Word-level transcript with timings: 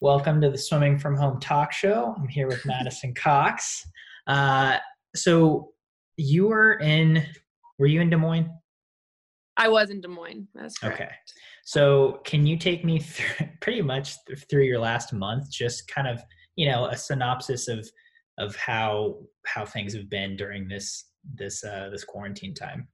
Welcome 0.00 0.40
to 0.42 0.50
the 0.50 0.56
Swimming 0.56 0.96
from 0.96 1.16
Home 1.16 1.40
talk 1.40 1.72
show. 1.72 2.14
I'm 2.16 2.28
here 2.28 2.46
with 2.46 2.62
Madisyn 2.62 3.16
Cox. 3.16 3.84
Uh, 4.28 4.76
so 5.16 5.70
you 6.16 6.46
were 6.46 6.74
in, 6.74 7.26
were 7.80 7.88
you 7.88 8.00
in 8.00 8.08
Des 8.08 8.16
Moines? 8.16 8.48
I 9.56 9.66
was 9.66 9.90
in 9.90 10.00
Des 10.00 10.06
Moines. 10.06 10.46
That's 10.54 10.78
correct. 10.78 11.00
Okay. 11.00 11.10
So 11.64 12.20
can 12.24 12.46
you 12.46 12.56
take 12.56 12.84
me 12.84 13.00
through 13.00 13.48
pretty 13.60 13.82
much 13.82 14.14
through 14.48 14.66
your 14.66 14.78
last 14.78 15.12
month, 15.12 15.50
just 15.50 15.88
kind 15.88 16.06
of, 16.06 16.22
you 16.54 16.70
know, 16.70 16.86
a 16.86 16.96
synopsis 16.96 17.66
of 17.66 17.90
of 18.38 18.54
how 18.54 19.16
how 19.46 19.64
things 19.64 19.94
have 19.94 20.08
been 20.08 20.36
during 20.36 20.68
this 20.68 21.06
this 21.34 21.64
uh 21.64 21.88
this 21.90 22.04
quarantine 22.04 22.54
time? 22.54 22.86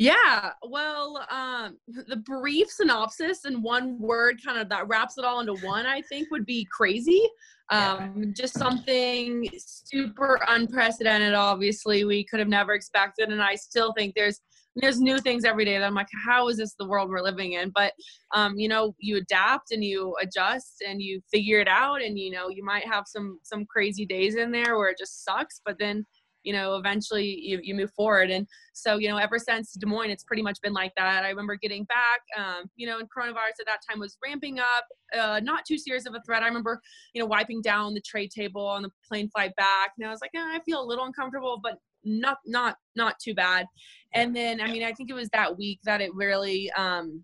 Yeah, 0.00 0.52
well, 0.66 1.26
um, 1.30 1.76
the 2.08 2.16
brief 2.16 2.70
synopsis 2.70 3.44
in 3.44 3.60
one 3.60 3.98
word, 4.00 4.40
kind 4.42 4.58
of 4.58 4.70
that 4.70 4.88
wraps 4.88 5.18
it 5.18 5.26
all 5.26 5.40
into 5.40 5.56
one, 5.56 5.84
I 5.84 6.00
think 6.00 6.30
would 6.30 6.46
be 6.46 6.66
crazy. 6.74 7.22
Um. 7.70 8.32
Just 8.34 8.58
something 8.58 9.46
super 9.58 10.40
unprecedented. 10.48 11.34
Obviously, 11.34 12.04
we 12.04 12.24
could 12.24 12.38
have 12.38 12.48
never 12.48 12.72
expected, 12.72 13.28
and 13.28 13.42
I 13.42 13.54
still 13.56 13.92
think 13.92 14.14
there's 14.16 14.40
there's 14.76 15.00
new 15.00 15.18
things 15.18 15.44
every 15.44 15.64
day 15.66 15.76
that 15.76 15.84
I'm 15.84 15.94
like, 15.94 16.08
how 16.24 16.48
is 16.48 16.56
this 16.56 16.74
the 16.78 16.86
world 16.86 17.10
we're 17.10 17.20
living 17.22 17.52
in? 17.52 17.70
But 17.74 17.92
um, 18.34 18.54
you 18.56 18.68
know, 18.68 18.94
you 18.98 19.18
adapt 19.18 19.70
and 19.70 19.84
you 19.84 20.16
adjust 20.22 20.82
and 20.88 21.02
you 21.02 21.20
figure 21.30 21.60
it 21.60 21.68
out, 21.68 22.00
and 22.00 22.18
you 22.18 22.30
know, 22.30 22.48
you 22.48 22.64
might 22.64 22.86
have 22.86 23.04
some 23.06 23.38
some 23.42 23.66
crazy 23.66 24.06
days 24.06 24.34
in 24.34 24.50
there 24.50 24.78
where 24.78 24.88
it 24.88 24.98
just 24.98 25.24
sucks, 25.24 25.60
but 25.64 25.78
then 25.78 26.06
you 26.42 26.52
know 26.52 26.76
eventually 26.76 27.38
you, 27.40 27.60
you 27.62 27.74
move 27.74 27.92
forward. 27.92 28.30
And 28.30 28.46
so 28.72 28.98
you 28.98 29.08
know 29.08 29.16
ever 29.16 29.38
since 29.38 29.72
des 29.74 29.86
moines 29.86 30.10
it's 30.10 30.24
pretty 30.24 30.42
much 30.42 30.60
been 30.62 30.72
like 30.72 30.92
that. 30.96 31.24
I 31.24 31.28
remember 31.28 31.56
getting 31.56 31.84
back 31.84 32.20
um, 32.36 32.70
you 32.76 32.86
know 32.86 32.98
and 32.98 33.08
coronavirus 33.10 33.60
at 33.60 33.66
that 33.66 33.80
time 33.88 34.00
was 34.00 34.16
ramping 34.24 34.58
up 34.58 34.86
uh, 35.18 35.40
not 35.42 35.64
too 35.64 35.78
serious 35.78 36.06
of 36.06 36.14
a 36.14 36.20
threat. 36.22 36.42
I 36.42 36.46
remember 36.46 36.80
you 37.14 37.20
know 37.20 37.26
wiping 37.26 37.62
down 37.62 37.94
the 37.94 38.00
tray 38.00 38.28
table 38.28 38.66
on 38.66 38.82
the 38.82 38.90
plane 39.06 39.28
flight 39.34 39.54
back 39.56 39.92
and 39.98 40.06
i 40.06 40.10
was 40.10 40.20
like 40.20 40.30
eh, 40.34 40.38
i 40.38 40.60
feel 40.64 40.82
a 40.82 40.84
little 40.84 41.04
uncomfortable 41.04 41.60
but 41.62 41.78
not 42.04 42.38
not 42.46 42.76
not 42.96 43.18
too 43.18 43.34
bad. 43.34 43.66
And 44.14 44.34
then 44.34 44.60
i 44.60 44.66
mean 44.70 44.82
i 44.82 44.92
think 44.92 45.10
it 45.10 45.14
was 45.14 45.28
that 45.30 45.56
week 45.56 45.80
that 45.84 46.00
it 46.00 46.14
really 46.14 46.70
um 46.72 47.22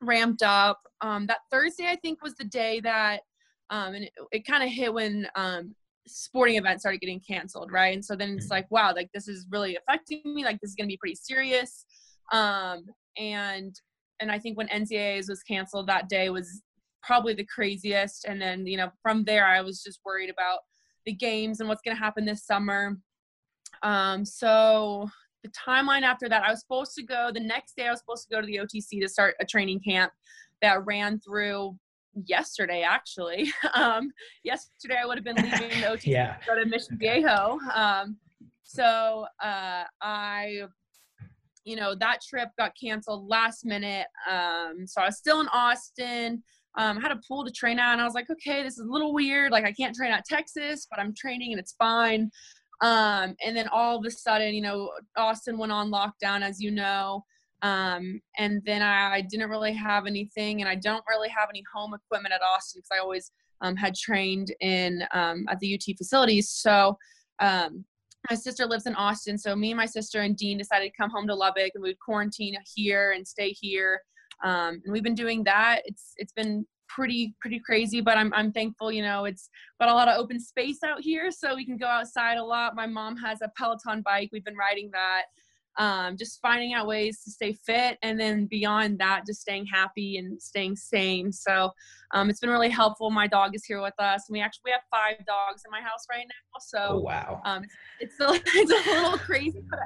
ramped 0.00 0.42
up. 0.42 0.80
Um 1.00 1.26
that 1.26 1.38
thursday 1.50 1.86
i 1.86 1.96
think 1.96 2.22
was 2.22 2.34
the 2.34 2.44
day 2.44 2.80
that 2.80 3.20
um 3.70 3.94
and 3.94 4.04
it, 4.04 4.12
it 4.32 4.46
kind 4.46 4.62
of 4.62 4.68
hit 4.68 4.92
when 4.92 5.28
um 5.34 5.74
sporting 6.06 6.56
events 6.56 6.82
started 6.82 7.00
getting 7.00 7.20
canceled 7.20 7.70
right 7.70 7.94
and 7.94 8.04
so 8.04 8.16
then 8.16 8.30
it's 8.30 8.46
mm-hmm. 8.46 8.54
like 8.54 8.70
wow 8.70 8.92
like 8.94 9.08
this 9.14 9.28
is 9.28 9.46
really 9.50 9.76
affecting 9.76 10.20
me 10.24 10.44
like 10.44 10.58
this 10.60 10.70
is 10.70 10.76
going 10.76 10.86
to 10.86 10.92
be 10.92 10.98
pretty 10.98 11.14
serious 11.14 11.84
um 12.32 12.84
and 13.18 13.80
and 14.20 14.30
i 14.30 14.38
think 14.38 14.56
when 14.56 14.68
ncaa's 14.68 15.28
was 15.28 15.42
canceled 15.42 15.86
that 15.86 16.08
day 16.08 16.30
was 16.30 16.62
probably 17.02 17.34
the 17.34 17.46
craziest 17.46 18.24
and 18.24 18.40
then 18.40 18.66
you 18.66 18.76
know 18.76 18.90
from 19.02 19.24
there 19.24 19.46
i 19.46 19.60
was 19.60 19.82
just 19.82 20.00
worried 20.04 20.30
about 20.30 20.60
the 21.06 21.12
games 21.12 21.60
and 21.60 21.68
what's 21.68 21.82
going 21.82 21.96
to 21.96 22.02
happen 22.02 22.24
this 22.24 22.44
summer 22.44 22.96
um, 23.82 24.24
so 24.24 25.08
the 25.42 25.50
timeline 25.50 26.02
after 26.02 26.28
that, 26.28 26.44
I 26.44 26.50
was 26.50 26.60
supposed 26.60 26.94
to 26.96 27.02
go 27.02 27.30
the 27.32 27.40
next 27.40 27.76
day. 27.76 27.86
I 27.86 27.90
was 27.90 28.00
supposed 28.00 28.28
to 28.28 28.34
go 28.34 28.40
to 28.40 28.46
the 28.46 28.56
OTC 28.56 29.00
to 29.00 29.08
start 29.08 29.36
a 29.40 29.46
training 29.46 29.80
camp 29.80 30.12
that 30.62 30.84
ran 30.84 31.20
through 31.20 31.76
yesterday. 32.26 32.82
Actually, 32.82 33.52
um, 33.74 34.10
yesterday 34.44 34.96
I 35.02 35.06
would 35.06 35.18
have 35.18 35.24
been 35.24 35.36
leaving 35.60 35.80
the 35.80 35.86
OTC 35.86 36.06
yeah. 36.06 36.36
to 36.36 36.46
go 36.46 36.54
to 36.56 36.66
Mission 36.66 36.98
Viejo. 36.98 37.58
Um, 37.74 38.16
so 38.62 39.26
uh, 39.42 39.84
I, 40.00 40.62
you 41.64 41.76
know, 41.76 41.94
that 41.96 42.20
trip 42.28 42.50
got 42.58 42.72
canceled 42.80 43.28
last 43.28 43.64
minute. 43.64 44.06
Um, 44.30 44.86
so 44.86 45.02
I 45.02 45.06
was 45.06 45.18
still 45.18 45.40
in 45.40 45.48
Austin. 45.48 46.42
Um, 46.76 47.00
had 47.00 47.10
a 47.10 47.20
pool 47.26 47.44
to 47.44 47.50
train 47.50 47.80
at, 47.80 47.92
and 47.92 48.00
I 48.00 48.04
was 48.04 48.14
like, 48.14 48.30
okay, 48.30 48.62
this 48.62 48.78
is 48.78 48.86
a 48.86 48.90
little 48.90 49.12
weird. 49.12 49.50
Like 49.50 49.64
I 49.64 49.72
can't 49.72 49.94
train 49.94 50.12
at 50.12 50.24
Texas, 50.24 50.86
but 50.88 51.00
I'm 51.00 51.12
training 51.14 51.52
and 51.52 51.58
it's 51.58 51.72
fine. 51.72 52.30
Um, 52.80 53.34
and 53.44 53.56
then 53.56 53.68
all 53.68 53.98
of 53.98 54.06
a 54.06 54.10
sudden, 54.10 54.54
you 54.54 54.62
know, 54.62 54.90
Austin 55.16 55.58
went 55.58 55.72
on 55.72 55.90
lockdown, 55.90 56.42
as 56.42 56.60
you 56.60 56.70
know. 56.70 57.24
Um, 57.62 58.20
and 58.38 58.62
then 58.64 58.82
I, 58.82 59.16
I, 59.16 59.20
didn't 59.20 59.50
really 59.50 59.74
have 59.74 60.06
anything, 60.06 60.62
and 60.62 60.68
I 60.68 60.76
don't 60.76 61.04
really 61.08 61.28
have 61.28 61.48
any 61.50 61.62
home 61.72 61.92
equipment 61.92 62.32
at 62.32 62.40
Austin 62.42 62.80
because 62.80 62.98
I 62.98 63.02
always 63.02 63.32
um, 63.60 63.76
had 63.76 63.94
trained 63.94 64.54
in 64.60 65.04
um, 65.12 65.44
at 65.50 65.58
the 65.60 65.74
UT 65.74 65.96
facilities. 65.98 66.48
So 66.48 66.96
um, 67.38 67.84
my 68.30 68.36
sister 68.36 68.64
lives 68.64 68.86
in 68.86 68.94
Austin, 68.94 69.36
so 69.36 69.54
me 69.54 69.72
and 69.72 69.76
my 69.76 69.86
sister 69.86 70.22
and 70.22 70.36
Dean 70.36 70.56
decided 70.56 70.90
to 70.90 70.96
come 70.98 71.10
home 71.10 71.26
to 71.26 71.34
Lubbock, 71.34 71.72
and 71.74 71.82
we'd 71.82 71.98
quarantine 72.00 72.56
here 72.74 73.12
and 73.12 73.26
stay 73.26 73.50
here. 73.50 74.00
Um, 74.42 74.80
and 74.84 74.92
we've 74.92 75.02
been 75.02 75.14
doing 75.14 75.44
that. 75.44 75.82
It's 75.84 76.14
it's 76.16 76.32
been 76.32 76.66
pretty 76.94 77.34
pretty 77.40 77.60
crazy 77.60 78.00
but 78.00 78.18
i'm 78.18 78.32
i'm 78.34 78.50
thankful 78.50 78.90
you 78.90 79.00
know 79.00 79.24
it's 79.24 79.48
got 79.80 79.88
a 79.88 79.94
lot 79.94 80.08
of 80.08 80.18
open 80.18 80.40
space 80.40 80.82
out 80.84 81.00
here 81.00 81.30
so 81.30 81.54
we 81.54 81.64
can 81.64 81.76
go 81.76 81.86
outside 81.86 82.36
a 82.36 82.44
lot 82.44 82.74
my 82.74 82.86
mom 82.86 83.16
has 83.16 83.38
a 83.42 83.50
peloton 83.56 84.02
bike 84.02 84.28
we've 84.32 84.44
been 84.44 84.56
riding 84.56 84.90
that 84.92 85.22
um, 85.78 86.16
just 86.16 86.40
finding 86.40 86.74
out 86.74 86.86
ways 86.86 87.22
to 87.24 87.30
stay 87.30 87.52
fit 87.52 87.98
and 88.02 88.18
then 88.18 88.46
beyond 88.46 88.98
that 88.98 89.24
just 89.26 89.40
staying 89.40 89.66
happy 89.66 90.18
and 90.18 90.40
staying 90.40 90.76
sane 90.76 91.32
so 91.32 91.70
um, 92.12 92.28
it's 92.28 92.40
been 92.40 92.50
really 92.50 92.68
helpful 92.68 93.10
my 93.10 93.26
dog 93.26 93.54
is 93.54 93.64
here 93.64 93.80
with 93.80 93.94
us 93.98 94.24
and 94.28 94.34
we 94.34 94.40
actually 94.40 94.62
we 94.66 94.70
have 94.72 94.82
five 94.90 95.24
dogs 95.26 95.62
in 95.64 95.70
my 95.70 95.80
house 95.80 96.06
right 96.10 96.26
now 96.26 96.58
so 96.60 96.96
oh, 96.96 97.00
wow 97.00 97.40
um, 97.44 97.64
it's, 98.00 98.14
it's, 98.18 98.20
a, 98.20 98.42
it's 98.58 98.88
a 98.88 98.90
little 98.90 99.18
crazy 99.18 99.62
but 99.70 99.80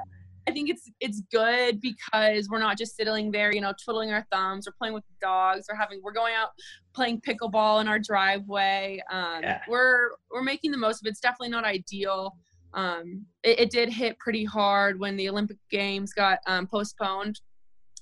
I 0.47 0.51
think 0.51 0.69
it's 0.69 0.89
it's 0.99 1.21
good 1.31 1.81
because 1.81 2.47
we're 2.49 2.59
not 2.59 2.77
just 2.77 2.95
sitting 2.95 3.31
there, 3.31 3.53
you 3.53 3.61
know, 3.61 3.73
twiddling 3.83 4.11
our 4.11 4.25
thumbs 4.31 4.67
or 4.67 4.73
playing 4.77 4.93
with 4.93 5.03
dogs 5.19 5.65
or 5.69 5.75
having 5.75 6.01
we're 6.03 6.13
going 6.13 6.35
out 6.35 6.49
playing 6.93 7.21
pickleball 7.21 7.81
in 7.81 7.87
our 7.87 7.99
driveway. 7.99 9.01
Um, 9.11 9.41
yeah. 9.41 9.61
We're 9.67 10.11
we're 10.31 10.43
making 10.43 10.71
the 10.71 10.77
most 10.77 11.01
of 11.01 11.07
it. 11.07 11.11
It's 11.11 11.19
definitely 11.19 11.49
not 11.49 11.65
ideal. 11.65 12.35
Um, 12.75 13.25
it, 13.43 13.59
it, 13.61 13.69
did 13.71 13.89
hit 13.89 14.19
pretty 14.19 14.43
hard 14.43 14.99
when 14.99 15.15
the 15.15 15.29
Olympic 15.29 15.57
Games 15.71 16.13
got 16.13 16.39
um, 16.45 16.67
postponed. 16.67 17.39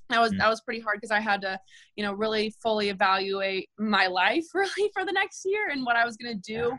That 0.09 0.19
was 0.19 0.34
mm. 0.34 0.39
that 0.39 0.50
was 0.50 0.61
pretty 0.61 0.81
hard 0.81 0.97
because 0.97 1.11
I 1.11 1.19
had 1.19 1.41
to, 1.41 1.59
you 1.95 2.03
know, 2.03 2.13
really 2.13 2.53
fully 2.61 2.89
evaluate 2.89 3.69
my 3.78 4.07
life 4.07 4.45
really 4.53 4.91
for 4.94 5.06
the 5.06 5.12
next 5.12 5.44
year 5.45 5.69
and 5.72 5.85
what 5.85 5.95
I 5.95 6.06
was 6.06 6.17
gonna 6.17 6.35
do. 6.35 6.78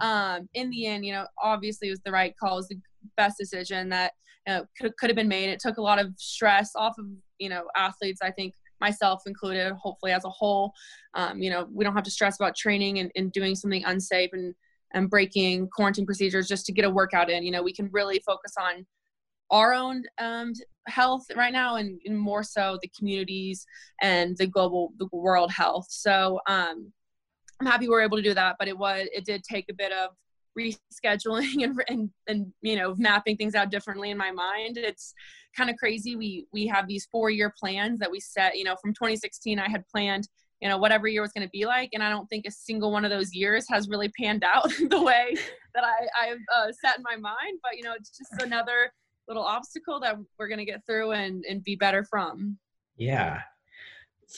Um, 0.00 0.48
in 0.54 0.70
the 0.70 0.86
end, 0.86 1.04
you 1.04 1.12
know, 1.12 1.26
obviously 1.42 1.88
it 1.88 1.92
was 1.92 2.00
the 2.04 2.12
right 2.12 2.34
call. 2.38 2.54
It 2.54 2.56
was 2.56 2.68
the 2.68 2.80
best 3.16 3.36
decision 3.38 3.88
that 3.90 4.12
uh, 4.46 4.62
could, 4.80 4.96
could 4.96 5.10
have 5.10 5.16
been 5.16 5.28
made. 5.28 5.50
It 5.50 5.60
took 5.60 5.76
a 5.76 5.82
lot 5.82 6.00
of 6.00 6.12
stress 6.16 6.70
off 6.76 6.94
of 6.98 7.06
you 7.38 7.48
know 7.48 7.64
athletes. 7.76 8.20
I 8.22 8.30
think 8.30 8.54
myself 8.80 9.22
included, 9.26 9.72
hopefully 9.72 10.12
as 10.12 10.24
a 10.24 10.30
whole. 10.30 10.72
Um, 11.14 11.40
you 11.40 11.50
know, 11.50 11.66
we 11.72 11.84
don't 11.84 11.94
have 11.94 12.04
to 12.04 12.10
stress 12.10 12.36
about 12.38 12.56
training 12.56 12.98
and, 12.98 13.10
and 13.16 13.32
doing 13.32 13.54
something 13.54 13.84
unsafe 13.84 14.30
and 14.32 14.54
and 14.94 15.10
breaking 15.10 15.68
quarantine 15.68 16.06
procedures 16.06 16.48
just 16.48 16.66
to 16.66 16.72
get 16.72 16.84
a 16.84 16.90
workout 16.90 17.30
in. 17.30 17.42
You 17.42 17.50
know, 17.50 17.62
we 17.62 17.72
can 17.72 17.88
really 17.92 18.20
focus 18.26 18.54
on 18.60 18.86
our 19.50 19.74
own 19.74 20.04
um, 20.18 20.52
health 20.86 21.26
right 21.36 21.52
now 21.52 21.76
and, 21.76 22.00
and, 22.06 22.18
more 22.18 22.42
so 22.42 22.78
the 22.80 22.90
communities 22.96 23.66
and 24.00 24.36
the 24.38 24.46
global 24.46 24.92
the 24.98 25.08
world 25.12 25.52
health. 25.52 25.86
So 25.90 26.40
um, 26.46 26.92
i'm 27.60 27.66
happy 27.66 27.86
we 27.86 27.94
are 27.94 28.00
able 28.00 28.16
to 28.16 28.22
do 28.22 28.34
that 28.34 28.56
but 28.58 28.66
it 28.66 28.76
was 28.76 29.06
it 29.12 29.24
did 29.24 29.44
take 29.44 29.66
a 29.70 29.74
bit 29.74 29.92
of 29.92 30.10
rescheduling 30.58 31.64
and, 31.64 31.82
and 31.88 32.10
and 32.26 32.52
you 32.62 32.76
know 32.76 32.94
mapping 32.98 33.36
things 33.36 33.54
out 33.54 33.70
differently 33.70 34.10
in 34.10 34.18
my 34.18 34.30
mind. 34.30 34.76
It's 34.76 35.14
kind 35.56 35.70
of 35.70 35.76
crazy. 35.76 36.16
We 36.16 36.46
we 36.52 36.66
have 36.66 36.86
these 36.86 37.06
four 37.10 37.30
year 37.30 37.52
plans 37.58 37.98
that 37.98 38.10
we 38.10 38.20
set 38.20 38.56
you 38.56 38.64
know 38.64 38.76
from 38.80 38.92
2016 38.94 39.58
i 39.58 39.68
had 39.68 39.86
planned 39.88 40.28
you 40.62 40.68
know 40.68 40.78
whatever 40.78 41.06
year 41.06 41.20
was 41.20 41.32
going 41.32 41.46
to 41.46 41.50
be 41.50 41.66
like 41.66 41.90
and 41.92 42.02
i 42.02 42.08
don't 42.08 42.26
think 42.28 42.46
a 42.46 42.50
single 42.50 42.90
one 42.90 43.04
of 43.04 43.10
those 43.10 43.34
years 43.34 43.66
has 43.68 43.88
really 43.88 44.08
panned 44.18 44.44
out 44.44 44.70
the 44.90 45.02
way 45.02 45.34
that 45.74 45.84
i 45.84 46.06
i've 46.22 46.38
uh, 46.54 46.72
set 46.72 46.96
in 46.96 47.02
my 47.02 47.16
mind 47.16 47.58
but 47.62 47.76
you 47.76 47.82
know 47.82 47.92
it's 47.92 48.16
just 48.16 48.42
another 48.42 48.90
little 49.28 49.44
obstacle 49.44 50.00
that 50.00 50.16
we're 50.38 50.48
going 50.48 50.58
to 50.58 50.64
get 50.64 50.84
through 50.86 51.12
and 51.12 51.44
and 51.48 51.62
be 51.62 51.76
better 51.76 52.02
from. 52.02 52.58
Yeah. 52.96 53.42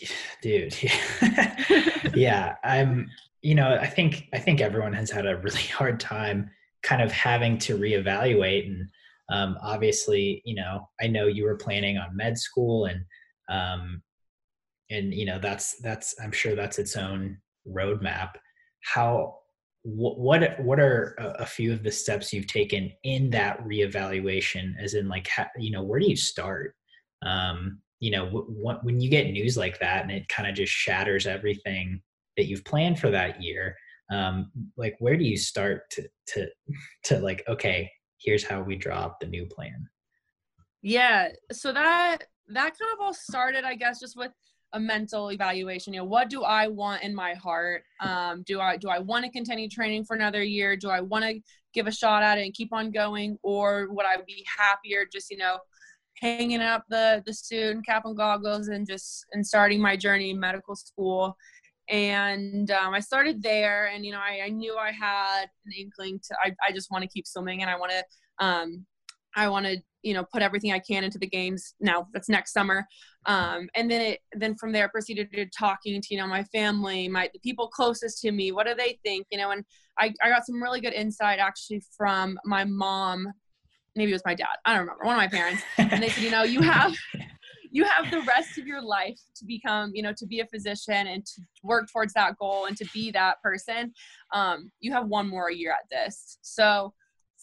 Dude 0.42 0.76
yeah 2.14 2.56
i'm 2.64 3.08
you 3.44 3.54
know, 3.54 3.76
I 3.78 3.86
think 3.86 4.26
I 4.32 4.38
think 4.38 4.62
everyone 4.62 4.94
has 4.94 5.10
had 5.10 5.26
a 5.26 5.36
really 5.36 5.60
hard 5.78 6.00
time 6.00 6.50
kind 6.82 7.02
of 7.02 7.12
having 7.12 7.58
to 7.58 7.78
reevaluate 7.78 8.66
and 8.66 8.88
um, 9.30 9.56
obviously, 9.62 10.42
you 10.44 10.54
know, 10.54 10.88
I 11.00 11.06
know 11.06 11.26
you 11.26 11.44
were 11.44 11.56
planning 11.56 11.96
on 11.96 12.16
med 12.16 12.36
school 12.36 12.86
and 12.86 13.04
um, 13.48 14.02
and 14.90 15.12
you 15.12 15.24
know 15.24 15.38
that's 15.38 15.76
that's 15.80 16.14
I'm 16.22 16.32
sure 16.32 16.54
that's 16.54 16.78
its 16.78 16.96
own 16.96 17.38
roadmap. 17.68 18.30
How 18.82 19.38
what 19.82 20.18
what 20.18 20.60
what 20.60 20.80
are 20.80 21.14
a, 21.18 21.46
few 21.46 21.72
of 21.72 21.82
the 21.82 21.92
steps 21.92 22.32
you've 22.32 22.46
taken 22.46 22.90
in 23.02 23.30
that 23.30 23.62
reevaluation? 23.64 24.74
As 24.80 24.94
in, 24.94 25.08
like, 25.08 25.28
how, 25.28 25.46
you 25.58 25.70
know, 25.70 25.82
where 25.82 26.00
do 26.00 26.08
you 26.08 26.16
start? 26.16 26.74
Um, 27.24 27.80
you 28.00 28.10
know, 28.10 28.26
when 28.82 29.00
you 29.00 29.08
get 29.08 29.30
news 29.30 29.56
like 29.56 29.78
that 29.80 30.02
and 30.02 30.10
it 30.10 30.28
kind 30.28 30.48
of 30.48 30.54
just 30.54 30.72
shatters 30.72 31.26
everything 31.26 32.02
that 32.36 32.46
you've 32.46 32.64
planned 32.64 32.98
for 32.98 33.10
that 33.10 33.42
year 33.42 33.76
um, 34.10 34.50
like 34.76 34.96
where 34.98 35.16
do 35.16 35.24
you 35.24 35.36
start 35.36 35.88
to 35.90 36.08
to 36.28 36.48
to 37.04 37.18
like 37.18 37.42
okay 37.48 37.90
here's 38.18 38.44
how 38.44 38.60
we 38.60 38.76
draw 38.76 39.00
up 39.00 39.18
the 39.20 39.26
new 39.26 39.46
plan 39.46 39.86
yeah 40.82 41.28
so 41.52 41.72
that 41.72 42.18
that 42.48 42.78
kind 42.78 42.92
of 42.94 43.00
all 43.00 43.14
started 43.14 43.64
i 43.64 43.74
guess 43.74 44.00
just 44.00 44.16
with 44.16 44.32
a 44.74 44.80
mental 44.80 45.30
evaluation 45.30 45.94
you 45.94 46.00
know 46.00 46.04
what 46.04 46.28
do 46.28 46.42
i 46.42 46.66
want 46.66 47.02
in 47.02 47.14
my 47.14 47.32
heart? 47.34 47.84
Um, 48.00 48.42
do 48.42 48.60
i 48.60 48.76
do 48.76 48.88
i 48.88 48.98
want 48.98 49.24
to 49.24 49.30
continue 49.30 49.68
training 49.68 50.04
for 50.04 50.14
another 50.14 50.42
year? 50.42 50.76
Do 50.76 50.90
i 50.90 51.00
want 51.00 51.24
to 51.24 51.40
give 51.72 51.86
a 51.86 51.92
shot 51.92 52.22
at 52.22 52.38
it 52.38 52.44
and 52.44 52.52
keep 52.52 52.72
on 52.72 52.90
going? 52.90 53.38
Or 53.42 53.88
would 53.90 54.04
i 54.04 54.16
be 54.26 54.44
happier 54.58 55.06
just 55.10 55.30
you 55.30 55.38
know 55.38 55.58
hanging 56.20 56.60
up 56.60 56.84
the 56.88 57.22
the 57.24 57.32
suit 57.32 57.74
and 57.74 57.86
cap 57.86 58.04
and 58.04 58.16
goggles 58.16 58.68
and 58.68 58.86
just 58.86 59.26
and 59.32 59.46
starting 59.46 59.80
my 59.80 59.96
journey 59.96 60.30
in 60.30 60.40
medical 60.40 60.76
school? 60.76 61.36
And 61.88 62.70
um, 62.70 62.94
i 62.94 63.00
started 63.00 63.42
there 63.42 63.88
and 63.88 64.04
you 64.06 64.12
know 64.12 64.18
I, 64.18 64.46
I, 64.46 64.48
knew 64.48 64.74
i 64.74 64.90
had 64.90 65.44
an 65.66 65.72
inkling 65.78 66.18
to 66.26 66.34
i, 66.42 66.50
I 66.66 66.72
just 66.72 66.90
want 66.90 67.02
to 67.02 67.08
keep 67.08 67.26
swimming 67.26 67.60
and 67.60 67.70
i 67.70 67.76
want 67.76 67.92
to 67.92 68.44
um, 68.46 68.86
i 69.36 69.48
want 69.48 69.66
to 69.66 69.78
you 70.02 70.14
know 70.14 70.24
put 70.32 70.42
everything 70.42 70.72
i 70.72 70.78
can 70.78 71.04
into 71.04 71.18
the 71.18 71.26
games 71.26 71.74
now 71.80 72.06
that's 72.12 72.28
next 72.28 72.52
summer. 72.52 72.86
Um, 73.26 73.70
and 73.74 73.90
then 73.90 74.02
it 74.02 74.20
then 74.34 74.54
from 74.54 74.72
there 74.72 74.88
proceeded 74.88 75.32
to 75.32 75.46
talking 75.46 76.00
to 76.02 76.08
you 76.10 76.20
know 76.20 76.26
my 76.26 76.44
family 76.44 77.08
my 77.08 77.30
the 77.32 77.38
people 77.38 77.68
closest 77.68 78.20
to 78.20 78.32
me 78.32 78.52
what 78.52 78.66
do 78.66 78.74
they 78.74 78.98
think 79.02 79.26
you 79.30 79.38
know 79.38 79.50
and 79.50 79.64
I, 79.98 80.12
I 80.22 80.28
got 80.28 80.44
some 80.44 80.62
really 80.62 80.80
good 80.80 80.92
insight 80.92 81.38
actually 81.38 81.82
from 81.96 82.38
my 82.44 82.64
mom 82.64 83.32
maybe 83.96 84.10
it 84.10 84.14
was 84.14 84.24
my 84.26 84.34
dad 84.34 84.46
i 84.66 84.72
don't 84.72 84.80
remember 84.80 85.04
one 85.04 85.14
of 85.14 85.18
my 85.18 85.28
parents 85.28 85.62
and 85.78 86.02
they 86.02 86.10
said 86.10 86.22
you 86.22 86.30
know 86.30 86.42
you 86.42 86.60
have 86.70 86.94
you 87.74 87.84
have 87.84 88.08
the 88.08 88.22
rest 88.22 88.56
of 88.56 88.68
your 88.68 88.80
life 88.80 89.18
to 89.34 89.44
become 89.44 89.90
you 89.94 90.02
know 90.02 90.12
to 90.16 90.26
be 90.26 90.38
a 90.38 90.46
physician 90.46 91.08
and 91.08 91.26
to 91.26 91.42
work 91.64 91.88
towards 91.92 92.14
that 92.14 92.38
goal 92.38 92.66
and 92.66 92.76
to 92.76 92.86
be 92.94 93.10
that 93.10 93.42
person. 93.42 93.92
Um, 94.32 94.70
you 94.78 94.92
have 94.92 95.08
one 95.08 95.28
more 95.28 95.50
year 95.50 95.72
at 95.72 95.90
this. 95.90 96.38
So 96.40 96.94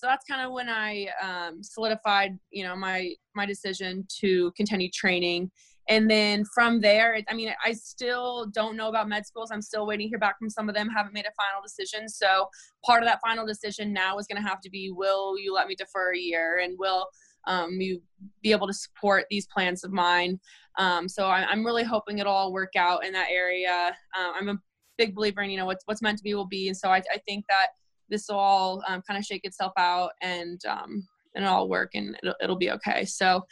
so 0.02 0.08
that's 0.08 0.26
kind 0.26 0.44
of 0.44 0.52
when 0.52 0.68
I 0.68 1.10
um, 1.22 1.62
solidified, 1.62 2.32
you 2.50 2.64
know, 2.64 2.76
my 2.76 3.14
my 3.36 3.46
decision 3.46 4.04
to 4.22 4.52
continue 4.58 4.90
training. 4.90 5.52
And 5.90 6.10
then 6.10 6.44
from 6.56 6.82
there, 6.82 7.22
I 7.30 7.34
mean, 7.36 7.54
I 7.64 7.74
still 7.74 8.48
don't 8.48 8.76
know 8.76 8.90
about 8.90 9.08
med 9.08 9.28
schools. 9.28 9.52
I'm 9.52 9.62
still 9.62 9.86
waiting 9.86 10.08
to 10.08 10.10
hear 10.10 10.18
back 10.18 10.40
from 10.40 10.50
some 10.50 10.68
of 10.70 10.74
them. 10.74 10.90
Haven't 10.90 11.14
made 11.14 11.26
a 11.26 11.34
final 11.38 11.62
decision. 11.62 12.10
So 12.10 12.48
part 12.84 13.04
of 13.04 13.10
that 13.10 13.20
final 13.24 13.46
decision 13.46 13.94
now 13.94 14.18
is 14.18 14.26
going 14.26 14.42
to 14.42 14.48
have 14.48 14.60
to 14.62 14.72
be: 14.72 14.90
Will 14.90 15.38
you 15.38 15.54
let 15.54 15.68
me 15.68 15.76
defer 15.76 16.16
a 16.16 16.18
year? 16.18 16.62
And 16.64 16.80
will 16.80 17.08
um, 17.46 17.70
you 17.80 18.02
be 18.42 18.52
able 18.52 18.66
to 18.66 18.74
support 18.74 19.26
these 19.30 19.46
plans 19.46 19.84
of 19.84 19.92
mine? 19.92 20.40
Um, 20.80 21.08
so 21.08 21.28
I, 21.28 21.52
am 21.52 21.64
really 21.64 21.84
hoping 21.84 22.18
it'll 22.18 22.34
all 22.34 22.52
work 22.52 22.76
out 22.76 23.06
in 23.06 23.14
that 23.14 23.28
area. 23.30 23.96
Uh, 24.18 24.32
I'm 24.34 24.50
a 24.50 24.58
big 24.98 25.14
believer 25.14 25.42
in 25.42 25.52
you 25.52 25.58
know 25.58 25.68
what's 25.68 25.84
what's 25.86 26.02
meant 26.02 26.18
to 26.18 26.24
be 26.24 26.34
will 26.34 26.48
be, 26.48 26.70
and 26.70 26.78
so 26.78 26.90
I, 26.90 27.04
I 27.14 27.20
think 27.28 27.46
that 27.50 27.68
this 28.12 28.26
will 28.30 28.38
all 28.38 28.84
um, 28.88 29.02
kind 29.08 29.18
of 29.18 29.26
shake 29.26 29.46
itself 29.46 29.74
out 29.78 30.12
and 30.22 30.64
um, 30.66 31.08
and 31.36 31.44
it'll 31.46 31.58
all 31.58 31.70
work 31.70 31.92
and 31.94 32.18
it'll, 32.22 32.36
it'll 32.42 32.56
be 32.56 32.72
okay. 32.72 33.06
So 33.06 33.46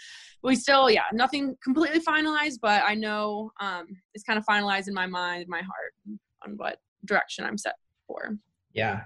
we 0.43 0.55
still, 0.55 0.89
yeah, 0.89 1.03
nothing 1.13 1.55
completely 1.63 1.99
finalized, 1.99 2.59
but 2.61 2.83
I 2.85 2.95
know 2.95 3.51
um, 3.59 3.87
it's 4.13 4.23
kind 4.23 4.37
of 4.37 4.45
finalized 4.45 4.87
in 4.87 4.93
my 4.93 5.07
mind, 5.07 5.45
my 5.47 5.61
heart 5.61 6.19
on 6.45 6.57
what 6.57 6.77
direction 7.05 7.45
I'm 7.45 7.57
set 7.57 7.75
for. 8.07 8.37
Yeah. 8.73 9.03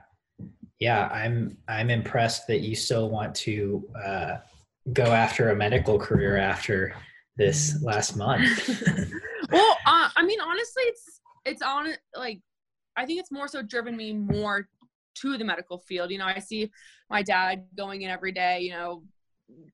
Yeah. 0.80 1.08
I'm, 1.08 1.58
I'm 1.68 1.90
impressed 1.90 2.48
that 2.48 2.62
you 2.62 2.76
still 2.76 3.10
want 3.10 3.34
to 3.36 3.88
uh, 4.04 4.38
go 4.92 5.06
after 5.06 5.50
a 5.50 5.56
medical 5.56 5.98
career 5.98 6.38
after 6.38 6.96
this 7.38 7.82
last 7.82 8.16
month. 8.16 8.68
well, 9.52 9.78
uh, 9.86 10.10
I 10.16 10.24
mean, 10.24 10.40
honestly, 10.42 10.84
it's, 10.84 11.22
it's 11.46 11.62
on 11.62 11.94
like, 12.16 12.40
I 12.96 13.06
think 13.06 13.20
it's 13.20 13.32
more 13.32 13.48
so 13.48 13.64
driven 13.64 13.98
me 13.98 14.14
more 14.14 14.68
to 15.22 15.38
the 15.38 15.44
medical 15.44 15.80
field. 15.80 16.12
You 16.12 16.18
know, 16.18 16.26
I 16.26 16.40
see 16.40 16.72
my 17.10 17.22
dad 17.22 17.66
going 17.78 18.02
in 18.02 18.10
every 18.10 18.32
day, 18.32 18.60
you 18.62 18.72
know, 18.72 19.04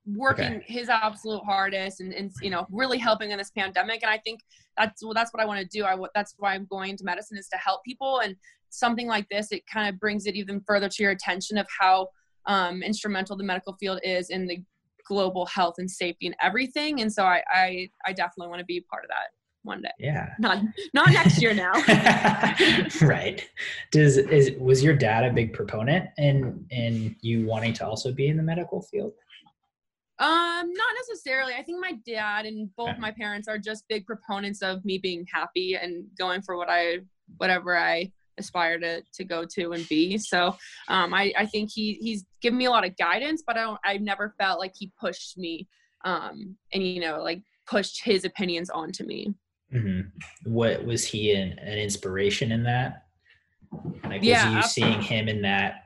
working 0.05 0.57
okay. 0.57 0.65
his 0.65 0.89
absolute 0.89 1.43
hardest 1.43 2.01
and, 2.01 2.13
and 2.13 2.31
you 2.41 2.49
know 2.49 2.65
really 2.71 2.97
helping 2.97 3.31
in 3.31 3.37
this 3.37 3.51
pandemic. 3.51 4.01
And 4.01 4.11
i 4.11 4.17
think 4.17 4.39
that's 4.77 5.03
well 5.03 5.13
that's 5.13 5.33
what 5.33 5.41
i 5.41 5.45
want 5.45 5.59
to 5.59 5.65
do. 5.65 5.85
I 5.85 5.95
that's 6.15 6.35
why 6.37 6.53
i'm 6.53 6.67
going 6.69 6.91
into 6.91 7.03
medicine 7.03 7.37
is 7.37 7.47
to 7.49 7.57
help 7.57 7.83
people. 7.85 8.19
And 8.19 8.35
something 8.69 9.07
like 9.07 9.27
this 9.29 9.51
it 9.51 9.63
kind 9.71 9.87
of 9.87 9.99
brings 9.99 10.25
it 10.25 10.35
even 10.35 10.61
further 10.65 10.89
to 10.89 11.03
your 11.03 11.11
attention 11.11 11.57
of 11.57 11.67
how 11.79 12.07
um, 12.45 12.81
instrumental 12.81 13.35
the 13.35 13.43
medical 13.43 13.73
field 13.79 13.99
is 14.03 14.29
in 14.29 14.47
the 14.47 14.59
global 15.07 15.45
health 15.45 15.75
and 15.77 15.89
safety 15.89 16.27
and 16.27 16.35
everything. 16.41 17.01
And 17.01 17.11
so 17.11 17.23
i 17.23 17.43
i, 17.51 17.89
I 18.05 18.13
definitely 18.13 18.49
want 18.49 18.59
to 18.59 18.65
be 18.65 18.81
part 18.81 19.03
of 19.03 19.09
that 19.09 19.29
one 19.63 19.81
day. 19.81 19.89
Yeah. 19.99 20.29
Not 20.39 20.63
not 20.93 21.09
next 21.09 21.41
year 21.41 21.53
now. 21.53 21.73
right. 23.01 23.47
Does 23.91 24.17
is 24.17 24.51
was 24.59 24.83
your 24.83 24.95
dad 24.95 25.25
a 25.25 25.33
big 25.33 25.53
proponent 25.53 26.09
in 26.17 26.65
in 26.69 27.15
you 27.21 27.45
wanting 27.45 27.73
to 27.73 27.87
also 27.87 28.11
be 28.11 28.27
in 28.27 28.37
the 28.37 28.43
medical 28.43 28.81
field? 28.81 29.13
Um, 30.19 30.27
not 30.73 30.95
necessarily. 30.97 31.53
I 31.53 31.63
think 31.63 31.79
my 31.79 31.93
dad 32.05 32.45
and 32.45 32.69
both 32.75 32.89
okay. 32.89 32.99
my 32.99 33.11
parents 33.11 33.47
are 33.47 33.57
just 33.57 33.87
big 33.87 34.05
proponents 34.05 34.61
of 34.61 34.83
me 34.83 34.97
being 34.97 35.25
happy 35.31 35.75
and 35.75 36.05
going 36.17 36.41
for 36.41 36.57
what 36.57 36.69
I 36.69 36.99
whatever 37.37 37.77
I 37.77 38.11
aspire 38.37 38.79
to 38.79 39.01
to 39.13 39.23
go 39.23 39.45
to 39.45 39.71
and 39.73 39.87
be. 39.87 40.17
So 40.17 40.57
um, 40.89 41.13
I 41.13 41.33
I 41.37 41.45
think 41.45 41.69
he 41.73 41.93
he's 42.01 42.25
given 42.41 42.57
me 42.57 42.65
a 42.65 42.69
lot 42.69 42.85
of 42.85 42.97
guidance, 42.97 43.43
but 43.45 43.57
I 43.57 43.61
don't 43.61 43.79
I've 43.85 44.01
never 44.01 44.33
felt 44.37 44.59
like 44.59 44.73
he 44.77 44.91
pushed 44.99 45.37
me 45.37 45.67
um 46.05 46.55
and 46.73 46.81
you 46.81 47.01
know 47.01 47.21
like 47.21 47.41
pushed 47.67 48.03
his 48.03 48.25
opinions 48.25 48.69
onto 48.69 49.05
me. 49.05 49.33
Mm-hmm. 49.73 50.51
What 50.51 50.83
was 50.85 51.05
he 51.05 51.31
an, 51.31 51.57
an 51.59 51.77
inspiration 51.77 52.51
in 52.51 52.63
that? 52.63 53.05
Like, 54.03 54.23
yeah, 54.23 54.45
was 54.45 54.53
you 54.53 54.59
absolutely. 54.59 54.93
seeing 54.93 55.01
him 55.01 55.27
in 55.27 55.41
that? 55.43 55.85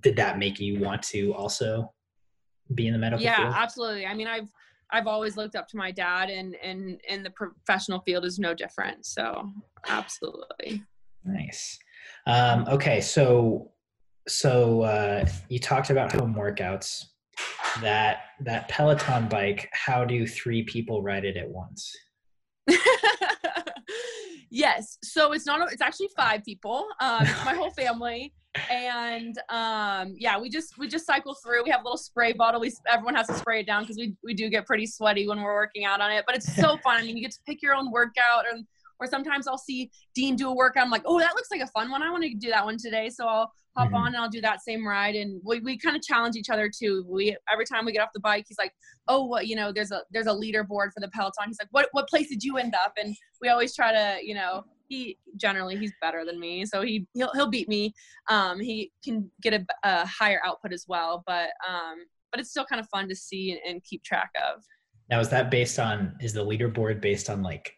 Did 0.00 0.16
that 0.16 0.38
make 0.38 0.60
you 0.60 0.80
want 0.80 1.02
to 1.04 1.34
also 1.34 1.92
be 2.74 2.86
in 2.86 2.92
the 2.92 2.98
medical 2.98 3.24
yeah, 3.24 3.36
field? 3.36 3.54
absolutely. 3.56 4.06
I 4.06 4.14
mean, 4.14 4.26
I've 4.26 4.48
I've 4.90 5.06
always 5.06 5.36
looked 5.36 5.56
up 5.56 5.68
to 5.68 5.76
my 5.76 5.90
dad, 5.90 6.30
and 6.30 6.54
and 6.62 7.00
and 7.08 7.24
the 7.24 7.30
professional 7.30 8.00
field 8.00 8.24
is 8.24 8.38
no 8.38 8.54
different. 8.54 9.06
So, 9.06 9.50
absolutely. 9.88 10.82
Nice. 11.24 11.78
Um, 12.26 12.66
okay, 12.68 13.00
so 13.00 13.72
so 14.28 14.82
uh, 14.82 15.26
you 15.48 15.58
talked 15.58 15.90
about 15.90 16.12
home 16.12 16.34
workouts. 16.34 17.04
That 17.82 18.20
that 18.40 18.68
Peloton 18.68 19.28
bike. 19.28 19.68
How 19.72 20.04
do 20.04 20.26
three 20.26 20.62
people 20.62 21.02
ride 21.02 21.24
it 21.24 21.36
at 21.36 21.48
once? 21.48 21.94
yes. 24.50 24.98
So 25.02 25.32
it's 25.32 25.46
not, 25.46 25.72
it's 25.72 25.82
actually 25.82 26.08
five 26.16 26.44
people, 26.44 26.86
um, 27.00 27.24
my 27.44 27.54
whole 27.54 27.70
family. 27.70 28.32
And 28.70 29.36
um, 29.50 30.14
yeah, 30.16 30.38
we 30.38 30.48
just, 30.48 30.78
we 30.78 30.88
just 30.88 31.06
cycle 31.06 31.34
through. 31.34 31.64
We 31.64 31.70
have 31.70 31.80
a 31.80 31.84
little 31.84 31.98
spray 31.98 32.32
bottle. 32.32 32.60
We, 32.60 32.72
everyone 32.88 33.14
has 33.14 33.26
to 33.26 33.34
spray 33.34 33.60
it 33.60 33.66
down 33.66 33.82
because 33.82 33.98
we, 33.98 34.14
we 34.24 34.32
do 34.34 34.48
get 34.48 34.66
pretty 34.66 34.86
sweaty 34.86 35.28
when 35.28 35.42
we're 35.42 35.54
working 35.54 35.84
out 35.84 36.00
on 36.00 36.10
it, 36.10 36.24
but 36.26 36.36
it's 36.36 36.54
so 36.56 36.78
fun. 36.78 36.96
I 36.96 37.02
mean, 37.02 37.16
you 37.16 37.22
get 37.22 37.32
to 37.32 37.40
pick 37.46 37.60
your 37.62 37.74
own 37.74 37.90
workout 37.90 38.44
and, 38.50 38.66
or 38.98 39.06
sometimes 39.06 39.46
I'll 39.46 39.58
see 39.58 39.90
Dean 40.14 40.36
do 40.36 40.48
a 40.48 40.54
workout. 40.54 40.84
I'm 40.84 40.90
like, 40.90 41.02
oh, 41.04 41.18
that 41.18 41.34
looks 41.34 41.50
like 41.50 41.60
a 41.60 41.66
fun 41.66 41.90
one. 41.90 42.02
I 42.02 42.10
want 42.10 42.24
to 42.24 42.34
do 42.34 42.48
that 42.48 42.64
one 42.64 42.78
today. 42.78 43.10
So 43.10 43.26
I'll 43.26 43.52
hop 43.76 43.88
mm-hmm. 43.88 43.96
on 43.96 44.06
and 44.08 44.16
I'll 44.16 44.28
do 44.28 44.40
that 44.40 44.62
same 44.62 44.86
ride. 44.86 45.14
And 45.14 45.40
we, 45.44 45.60
we 45.60 45.78
kind 45.78 45.96
of 45.96 46.02
challenge 46.02 46.36
each 46.36 46.50
other 46.50 46.70
too. 46.70 47.04
We 47.08 47.36
every 47.50 47.64
time 47.64 47.84
we 47.84 47.92
get 47.92 48.00
off 48.00 48.10
the 48.14 48.20
bike, 48.20 48.46
he's 48.48 48.58
like, 48.58 48.72
oh, 49.08 49.26
well, 49.26 49.42
you 49.42 49.56
know, 49.56 49.72
there's 49.72 49.92
a 49.92 50.02
there's 50.10 50.26
a 50.26 50.30
leaderboard 50.30 50.92
for 50.92 51.00
the 51.00 51.08
peloton. 51.08 51.46
He's 51.46 51.58
like, 51.60 51.68
what 51.70 51.88
what 51.92 52.08
place 52.08 52.28
did 52.28 52.42
you 52.42 52.58
end 52.58 52.74
up? 52.74 52.92
And 52.96 53.14
we 53.40 53.48
always 53.48 53.74
try 53.74 53.92
to, 53.92 54.18
you 54.22 54.34
know, 54.34 54.64
he 54.88 55.18
generally 55.36 55.76
he's 55.76 55.92
better 56.00 56.24
than 56.24 56.38
me, 56.38 56.64
so 56.64 56.82
he 56.82 57.06
he'll 57.14 57.32
he'll 57.34 57.50
beat 57.50 57.68
me. 57.68 57.92
Um, 58.28 58.60
he 58.60 58.92
can 59.04 59.30
get 59.42 59.54
a, 59.54 59.66
a 59.82 60.06
higher 60.06 60.40
output 60.44 60.72
as 60.72 60.86
well, 60.88 61.22
but 61.26 61.50
um, 61.68 62.04
but 62.30 62.40
it's 62.40 62.50
still 62.50 62.64
kind 62.64 62.80
of 62.80 62.88
fun 62.88 63.08
to 63.08 63.16
see 63.16 63.52
and, 63.52 63.60
and 63.66 63.84
keep 63.84 64.02
track 64.04 64.30
of. 64.36 64.62
Now, 65.10 65.20
is 65.20 65.28
that 65.30 65.50
based 65.50 65.78
on 65.78 66.14
is 66.20 66.32
the 66.32 66.44
leaderboard 66.44 67.00
based 67.00 67.30
on 67.30 67.42
like 67.42 67.72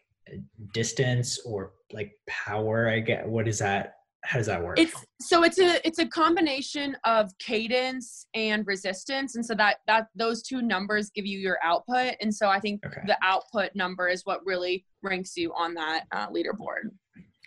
distance 0.73 1.39
or 1.45 1.73
like 1.91 2.11
power? 2.27 2.89
I 2.89 2.99
get 2.99 3.27
what 3.27 3.47
is 3.47 3.59
that 3.59 3.95
how 4.23 4.37
does 4.37 4.47
that 4.47 4.63
work? 4.63 4.77
It's 4.79 4.93
so 5.21 5.43
it's 5.43 5.59
a 5.59 5.85
it's 5.87 5.99
a 5.99 6.07
combination 6.07 6.95
of 7.05 7.31
cadence 7.39 8.27
and 8.33 8.65
resistance 8.67 9.35
and 9.35 9.45
so 9.45 9.55
that 9.55 9.77
that 9.87 10.07
those 10.15 10.41
two 10.43 10.61
numbers 10.61 11.09
give 11.09 11.25
you 11.25 11.39
your 11.39 11.57
output 11.63 12.15
and 12.21 12.33
so 12.33 12.47
i 12.49 12.59
think 12.59 12.85
okay. 12.85 13.01
the 13.07 13.17
output 13.23 13.71
number 13.75 14.07
is 14.07 14.25
what 14.25 14.45
really 14.45 14.85
ranks 15.01 15.37
you 15.37 15.53
on 15.55 15.73
that 15.75 16.05
uh, 16.11 16.27
leaderboard. 16.29 16.91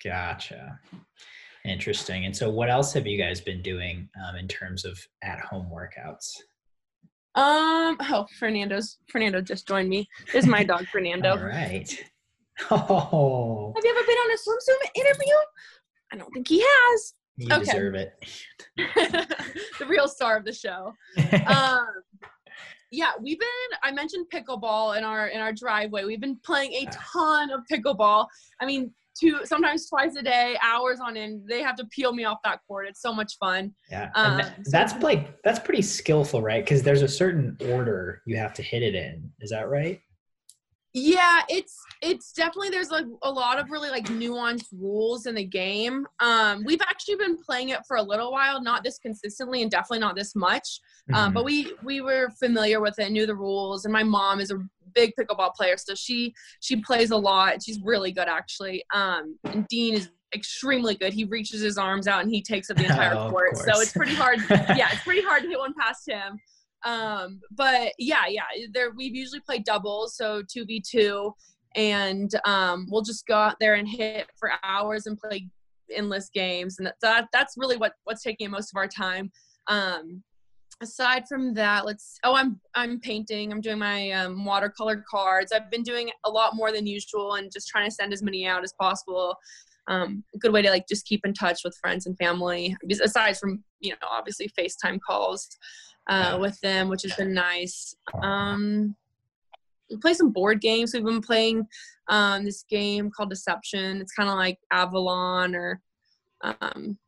Gotcha. 0.03 0.79
Interesting. 1.65 2.25
And 2.25 2.37
so 2.37 2.51
what 2.51 2.71
else 2.71 2.93
have 2.95 3.07
you 3.07 3.19
guys 3.19 3.41
been 3.41 3.63
doing 3.63 4.09
um, 4.27 4.37
in 4.37 4.49
terms 4.49 4.85
of 4.85 4.99
at 5.23 5.39
home 5.39 5.71
workouts? 5.73 6.29
Um 7.35 7.97
oh 8.01 8.27
fernando's 8.39 8.99
fernando 9.11 9.41
just 9.41 9.67
joined 9.67 9.89
me. 9.89 10.07
This 10.33 10.45
is 10.45 10.51
my 10.51 10.65
dog 10.65 10.87
fernando. 10.93 11.31
All 11.31 11.45
right. 11.45 11.93
Oh. 12.71 13.73
Have 13.75 13.85
you 13.85 13.91
ever 13.91 14.07
been 14.07 14.15
on 14.15 14.31
a 14.31 14.37
SwimSwam 14.37 14.91
interview 14.95 15.35
I 16.13 16.17
don't 16.17 16.31
think 16.33 16.49
he 16.49 16.61
has. 16.67 17.15
You 17.37 17.49
okay. 17.51 17.65
deserve 17.65 17.95
it. 17.95 18.13
the 18.77 19.87
real 19.89 20.07
star 20.07 20.37
of 20.37 20.45
the 20.45 20.53
show. 20.53 20.93
um, 21.47 21.87
yeah, 22.91 23.13
we've 23.21 23.39
been. 23.39 23.49
I 23.83 23.91
mentioned 23.91 24.27
pickleball 24.33 24.99
in 24.99 25.05
our 25.05 25.29
in 25.29 25.41
our 25.41 25.53
driveway. 25.53 26.05
We've 26.05 26.21
been 26.21 26.39
playing 26.45 26.73
a 26.75 26.87
ton 26.93 27.51
of 27.51 27.61
pickleball. 27.73 28.27
I 28.61 28.67
mean, 28.67 28.93
two 29.19 29.41
sometimes 29.45 29.89
twice 29.89 30.15
a 30.17 30.23
day, 30.23 30.59
hours 30.63 31.01
on 31.01 31.17
end. 31.17 31.43
They 31.49 31.63
have 31.63 31.77
to 31.77 31.87
peel 31.87 32.13
me 32.13 32.25
off 32.25 32.39
that 32.45 32.61
court. 32.69 32.87
It's 32.87 33.01
so 33.01 33.15
much 33.15 33.39
fun. 33.39 33.73
Yeah, 33.91 34.11
um, 34.15 34.37
that, 34.37 34.59
that's 34.67 34.93
so 34.93 34.99
like 34.99 35.43
that's 35.43 35.59
pretty 35.59 35.83
skillful, 35.83 36.43
right? 36.43 36.63
Because 36.63 36.83
there's 36.83 37.03
a 37.03 37.09
certain 37.09 37.57
order 37.71 38.21
you 38.27 38.37
have 38.37 38.53
to 38.55 38.63
hit 38.63 38.83
it 38.83 38.95
in. 38.95 39.31
Is 39.41 39.51
that 39.51 39.71
right? 39.71 39.99
Yeah, 40.95 41.41
it's 41.49 41.75
it's 42.03 42.33
definitely 42.33 42.69
there's 42.69 42.91
like 42.91 43.07
a 43.23 43.31
lot 43.31 43.59
of 43.59 43.71
really 43.71 43.89
like 43.89 44.05
nuanced 44.09 44.67
rules 44.73 45.25
in 45.27 45.35
the 45.35 45.45
game. 45.45 46.07
Um, 46.21 46.63
we've 46.67 46.83
actually 46.83 47.17
been 47.17 47.39
playing 47.43 47.71
it 47.71 47.81
for 47.89 47.97
a 47.97 48.03
little 48.03 48.31
while, 48.31 48.63
not 48.63 48.85
this 48.85 48.99
consistently 48.99 49.63
and 49.63 49.71
definitely 49.71 50.01
not 50.01 50.17
this 50.17 50.35
much. 50.37 50.81
Um, 51.15 51.31
Mhm. 51.31 51.35
but 51.35 51.45
we 51.45 51.73
we 51.83 52.03
were 52.03 52.29
familiar 52.39 52.81
with 52.81 52.99
it, 52.99 53.11
knew 53.11 53.25
the 53.27 53.35
rules, 53.35 53.87
and 53.87 53.93
my 53.93 54.03
mom 54.03 54.39
is 54.39 54.51
a 54.51 54.59
big 54.95 55.13
pickleball 55.19 55.55
player, 55.55 55.79
so 55.79 55.95
she 55.95 56.35
she 56.61 56.77
plays 56.77 57.11
a 57.11 57.17
lot. 57.17 57.63
She's 57.63 57.81
really 57.83 58.13
good 58.13 58.29
actually. 58.29 58.85
Um, 58.93 59.39
and 59.45 59.67
Dean 59.69 59.95
is 59.95 60.11
extremely 60.35 60.95
good. 60.95 61.15
He 61.15 61.25
reaches 61.25 61.63
his 61.63 61.79
arms 61.79 62.07
out 62.07 62.23
and 62.23 62.31
he 62.31 62.43
takes 62.43 62.69
up 62.71 62.77
the 62.77 62.85
entire 62.91 63.15
Oh, 63.15 63.31
court. 63.31 63.57
So 63.57 63.81
it's 63.81 63.93
pretty 63.93 64.15
hard. 64.15 64.41
yeah, 64.51 64.89
it's 64.93 65.03
pretty 65.05 65.23
hard 65.23 65.43
to 65.43 65.49
hit 65.49 65.59
one 65.59 65.73
past 65.79 66.07
him. 66.07 66.39
Um, 66.85 67.41
but 67.51 67.93
yeah, 67.99 68.27
yeah, 68.29 68.43
there 68.73 68.91
we've 68.97 69.15
usually 69.15 69.41
played 69.41 69.65
doubles, 69.65 70.17
so 70.17 70.43
two 70.49 70.65
v 70.65 70.81
two, 70.81 71.33
and 71.77 72.31
um, 72.45 72.87
we'll 72.91 73.03
just 73.03 73.27
go 73.27 73.35
out 73.35 73.57
there 73.61 73.75
and 73.75 73.89
hit 73.89 74.29
for 74.39 74.53
hours 74.65 75.07
and 75.07 75.19
play 75.19 75.49
endless 75.95 76.29
games, 76.31 76.79
and 76.79 76.87
that, 76.87 76.97
that 77.03 77.29
that's 77.33 77.55
really 77.57 77.77
what 77.77 77.95
what's 78.05 78.23
taking 78.23 78.51
most 78.51 78.73
of 78.73 78.77
our 78.77 78.89
time. 78.89 79.31
Um, 79.69 80.23
aside 80.81 81.29
from 81.29 81.55
that, 81.55 81.87
let's. 81.87 82.19
Oh, 82.25 82.35
I'm 82.35 82.61
I'm 82.75 83.01
painting. 83.01 83.53
I'm 83.53 83.61
doing 83.61 83.79
my 83.79 84.11
um, 84.11 84.45
watercolor 84.45 85.05
cards. 85.09 85.53
I've 85.53 85.71
been 85.71 85.83
doing 85.83 86.11
a 86.25 86.31
lot 86.31 86.57
more 86.57 86.73
than 86.73 86.87
usual, 86.87 87.35
and 87.35 87.53
just 87.53 87.69
trying 87.69 87.89
to 87.89 87.95
send 87.95 88.13
as 88.13 88.23
many 88.23 88.47
out 88.47 88.65
as 88.65 88.75
possible. 88.79 89.37
Um, 89.89 90.23
a 90.35 90.39
good 90.39 90.53
way 90.53 90.63
to 90.63 90.71
like 90.71 90.87
just 90.89 91.07
keep 91.07 91.25
in 91.25 91.35
touch 91.35 91.61
with 91.65 91.77
friends 91.81 92.07
and 92.07 92.17
family, 92.19 92.77
aside 93.03 93.37
from 93.39 93.63
you 93.81 93.91
know 93.91 94.09
obviously 94.11 94.51
FaceTime 94.59 94.99
calls 95.01 95.49
uh, 96.09 96.39
with 96.41 96.61
them, 96.61 96.89
which 96.89 97.03
has 97.03 97.15
been 97.15 97.33
nice. 97.33 97.95
Um, 98.23 98.95
we 99.91 99.97
play 99.99 100.15
some 100.15 100.31
board 100.31 100.61
games. 100.61 100.95
We've 100.95 101.05
been 101.05 101.21
playing 101.21 101.67
um, 102.09 102.45
this 102.45 102.65
game 102.69 103.11
called 103.11 103.31
Deception. 103.31 104.01
It's 104.01 104.13
kind 104.13 104.29
of 104.29 104.37
like 104.37 104.59
Avalon 104.73 105.55
or 105.55 105.81
um, 106.43 106.99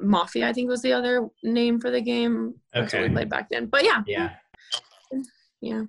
Mafia, 0.00 0.48
I 0.48 0.52
think 0.52 0.68
was 0.68 0.82
the 0.82 0.92
other 0.92 1.28
name 1.42 1.80
for 1.80 1.90
the 1.90 2.00
game. 2.00 2.54
That's 2.72 2.92
what 2.92 3.02
we 3.02 3.08
played 3.10 3.28
back 3.30 3.48
then. 3.48 3.66
But 3.66 3.84
yeah, 3.84 4.02
Yeah. 4.06 4.30
yeah. 5.60 5.82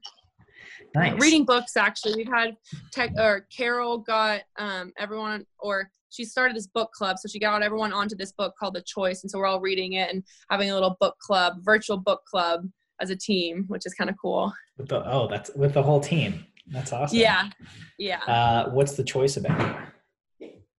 Nice. 0.96 1.20
Reading 1.22 1.46
books 1.46 1.78
actually. 1.78 2.16
We've 2.16 2.28
had 2.28 2.58
tech 2.92 3.12
or 3.18 3.48
Carol 3.56 4.00
got 4.00 4.42
um, 4.58 4.92
everyone 4.98 5.46
or 5.60 5.90
she 6.10 6.26
started 6.26 6.58
this 6.58 6.68
book 6.68 6.92
club, 6.92 7.18
so 7.20 7.28
she 7.28 7.40
got 7.40 7.62
everyone 7.62 7.94
onto 7.94 8.16
this 8.16 8.32
book 8.32 8.56
called 8.60 8.74
The 8.74 8.82
Choice, 8.82 9.22
and 9.24 9.30
so 9.30 9.38
we're 9.38 9.46
all 9.46 9.62
reading 9.62 9.94
it 9.94 10.12
and 10.12 10.24
having 10.50 10.72
a 10.72 10.74
little 10.74 10.98
book 11.00 11.16
club, 11.20 11.58
virtual 11.62 11.98
book 11.98 12.24
club 12.26 12.68
as 13.00 13.12
a 13.12 13.16
team, 13.16 13.66
which 13.68 13.86
is 13.86 13.94
kind 13.94 14.10
of 14.10 14.16
cool. 14.20 14.52
With 14.78 14.90
the, 14.90 15.08
oh, 15.08 15.28
that's 15.28 15.52
with 15.56 15.74
the 15.74 15.84
whole 15.84 16.00
team. 16.00 16.46
That's 16.68 16.92
awesome. 16.92 17.18
Yeah, 17.18 17.50
yeah. 17.98 18.24
Uh, 18.24 18.70
what's 18.72 18.94
the 18.94 19.04
choice 19.04 19.38
about? 19.38 19.60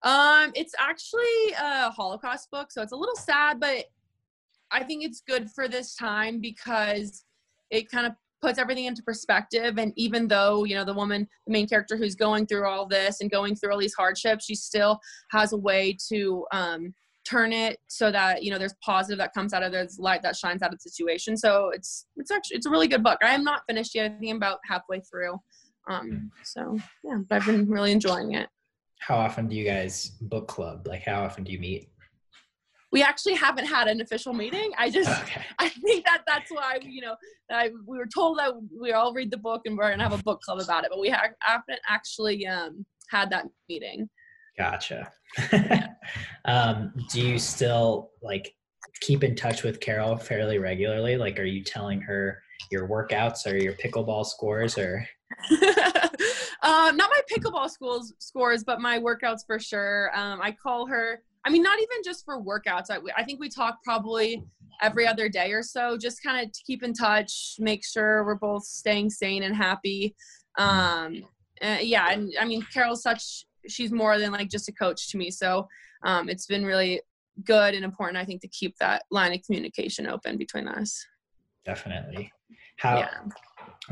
Um, 0.02 0.52
it's 0.54 0.74
actually 0.78 1.52
a 1.60 1.90
Holocaust 1.90 2.50
book, 2.50 2.72
so 2.72 2.82
it's 2.82 2.92
a 2.92 2.96
little 2.96 3.16
sad, 3.16 3.60
but 3.60 3.84
I 4.70 4.82
think 4.82 5.04
it's 5.04 5.20
good 5.20 5.50
for 5.50 5.68
this 5.68 5.94
time 5.94 6.40
because 6.40 7.24
it 7.70 7.90
kind 7.90 8.06
of 8.06 8.14
puts 8.42 8.58
everything 8.58 8.86
into 8.86 9.02
perspective. 9.02 9.78
And 9.78 9.92
even 9.96 10.28
though 10.28 10.64
you 10.64 10.74
know 10.74 10.84
the 10.84 10.94
woman, 10.94 11.28
the 11.46 11.52
main 11.52 11.68
character 11.68 11.96
who's 11.96 12.14
going 12.14 12.46
through 12.46 12.66
all 12.66 12.86
this 12.86 13.20
and 13.20 13.30
going 13.30 13.56
through 13.56 13.72
all 13.72 13.78
these 13.78 13.94
hardships, 13.94 14.44
she 14.44 14.54
still 14.54 15.00
has 15.30 15.52
a 15.52 15.56
way 15.56 15.96
to 16.08 16.46
um, 16.52 16.94
turn 17.24 17.52
it 17.52 17.78
so 17.88 18.10
that 18.10 18.42
you 18.42 18.50
know 18.50 18.58
there's 18.58 18.74
positive 18.84 19.18
that 19.18 19.34
comes 19.34 19.52
out 19.52 19.62
of 19.62 19.72
there's 19.72 19.98
light 19.98 20.22
that 20.22 20.36
shines 20.36 20.62
out 20.62 20.72
of 20.72 20.78
the 20.78 20.90
situation. 20.90 21.36
So 21.36 21.70
it's 21.74 22.06
it's 22.16 22.30
actually 22.30 22.56
it's 22.56 22.66
a 22.66 22.70
really 22.70 22.88
good 22.88 23.02
book. 23.02 23.18
I 23.22 23.34
am 23.34 23.44
not 23.44 23.62
finished 23.68 23.94
yet. 23.94 24.12
I 24.12 24.18
think 24.18 24.30
I'm 24.30 24.36
about 24.36 24.58
halfway 24.64 25.00
through. 25.00 25.38
Um, 25.88 26.30
so 26.44 26.78
yeah, 27.04 27.18
but 27.28 27.36
I've 27.36 27.46
been 27.46 27.68
really 27.68 27.92
enjoying 27.92 28.34
it. 28.34 28.48
How 29.00 29.16
often 29.16 29.48
do 29.48 29.56
you 29.56 29.64
guys 29.64 30.12
book 30.20 30.46
club? 30.46 30.86
Like, 30.86 31.02
how 31.02 31.22
often 31.22 31.44
do 31.44 31.52
you 31.52 31.58
meet? 31.58 31.88
We 32.92 33.02
actually 33.02 33.34
haven't 33.34 33.66
had 33.66 33.86
an 33.86 34.00
official 34.00 34.32
meeting. 34.32 34.72
I 34.76 34.90
just, 34.90 35.10
Okay. 35.22 35.42
I 35.58 35.68
think 35.68 36.04
that 36.04 36.22
that's 36.26 36.50
why 36.50 36.78
you 36.82 37.02
know 37.02 37.16
I, 37.50 37.70
we 37.86 37.98
were 37.98 38.08
told 38.12 38.38
that 38.38 38.54
we 38.80 38.92
all 38.92 39.12
read 39.12 39.30
the 39.30 39.36
book 39.36 39.62
and 39.66 39.76
we're 39.76 39.90
gonna 39.90 40.02
have 40.02 40.18
a 40.18 40.22
book 40.22 40.40
club 40.42 40.60
about 40.60 40.84
it, 40.84 40.90
but 40.90 41.00
we 41.00 41.10
ha- 41.10 41.28
haven't 41.40 41.80
actually 41.88 42.46
um, 42.46 42.84
had 43.08 43.30
that 43.30 43.46
meeting. 43.68 44.08
Gotcha. 44.58 45.10
um, 46.44 46.92
do 47.10 47.20
you 47.20 47.38
still 47.38 48.10
like 48.22 48.54
keep 49.00 49.24
in 49.24 49.34
touch 49.34 49.62
with 49.62 49.80
Carol 49.80 50.16
fairly 50.16 50.58
regularly? 50.58 51.16
Like, 51.16 51.38
are 51.38 51.44
you 51.44 51.62
telling 51.62 52.00
her 52.02 52.42
your 52.70 52.88
workouts 52.88 53.50
or 53.50 53.56
your 53.56 53.72
pickleball 53.74 54.26
scores 54.26 54.76
or? 54.76 55.06
um, 55.52 55.60
not 56.96 57.10
my 57.10 57.20
pickleball 57.30 57.70
schools 57.70 58.12
scores, 58.18 58.64
but 58.64 58.80
my 58.80 58.98
workouts 58.98 59.46
for 59.46 59.58
sure. 59.58 60.10
Um, 60.14 60.40
I 60.42 60.52
call 60.52 60.86
her. 60.86 61.22
I 61.44 61.50
mean, 61.50 61.62
not 61.62 61.78
even 61.78 61.98
just 62.04 62.24
for 62.24 62.42
workouts. 62.42 62.86
I, 62.90 62.98
I 63.16 63.24
think 63.24 63.40
we 63.40 63.48
talk 63.48 63.78
probably 63.82 64.42
every 64.82 65.06
other 65.06 65.28
day 65.28 65.52
or 65.52 65.62
so, 65.62 65.96
just 65.96 66.22
kind 66.22 66.44
of 66.44 66.52
to 66.52 66.60
keep 66.66 66.82
in 66.82 66.92
touch, 66.92 67.56
make 67.58 67.84
sure 67.84 68.24
we're 68.24 68.34
both 68.34 68.64
staying 68.64 69.10
sane 69.10 69.42
and 69.42 69.54
happy. 69.54 70.14
Um, 70.58 71.24
uh, 71.62 71.78
yeah, 71.80 72.10
and 72.10 72.32
I 72.40 72.44
mean, 72.44 72.66
Carol's 72.72 73.02
such. 73.02 73.44
She's 73.68 73.92
more 73.92 74.18
than 74.18 74.32
like 74.32 74.48
just 74.48 74.68
a 74.68 74.72
coach 74.72 75.10
to 75.10 75.18
me. 75.18 75.30
So 75.30 75.68
um, 76.04 76.28
it's 76.28 76.46
been 76.46 76.64
really 76.64 77.02
good 77.44 77.74
and 77.74 77.84
important, 77.84 78.16
I 78.16 78.24
think, 78.24 78.40
to 78.42 78.48
keep 78.48 78.76
that 78.78 79.04
line 79.10 79.32
of 79.32 79.42
communication 79.44 80.06
open 80.06 80.38
between 80.38 80.66
us. 80.66 81.06
Definitely. 81.64 82.32
How 82.76 82.98
yeah. 82.98 83.10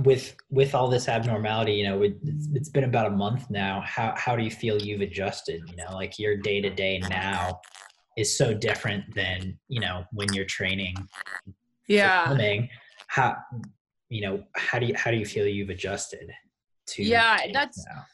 With 0.04 0.36
with 0.50 0.74
all 0.74 0.88
this 0.88 1.08
abnormality, 1.08 1.74
you 1.74 1.84
know, 1.84 2.02
it, 2.02 2.16
it's, 2.22 2.48
it's 2.54 2.68
been 2.68 2.84
about 2.84 3.06
a 3.06 3.10
month 3.10 3.50
now. 3.50 3.82
How 3.84 4.14
how 4.16 4.36
do 4.36 4.42
you 4.42 4.50
feel 4.50 4.80
you've 4.80 5.00
adjusted? 5.00 5.62
You 5.68 5.76
know, 5.76 5.92
like 5.92 6.18
your 6.18 6.36
day 6.36 6.60
to 6.60 6.70
day 6.70 7.00
now 7.08 7.60
is 8.16 8.36
so 8.36 8.54
different 8.54 9.14
than 9.14 9.58
you 9.68 9.80
know 9.80 10.04
when 10.12 10.32
you're 10.32 10.44
training. 10.44 10.94
Yeah. 11.86 12.26
swimming. 12.26 12.68
How 13.08 13.36
you 14.08 14.22
know 14.22 14.44
how 14.56 14.78
do 14.78 14.86
you 14.86 14.94
how 14.94 15.10
do 15.10 15.16
you 15.16 15.26
feel 15.26 15.46
you've 15.46 15.70
adjusted 15.70 16.30
to? 16.88 17.02
Yeah, 17.02 17.38
that's- 17.52 17.84
now? 17.88 18.04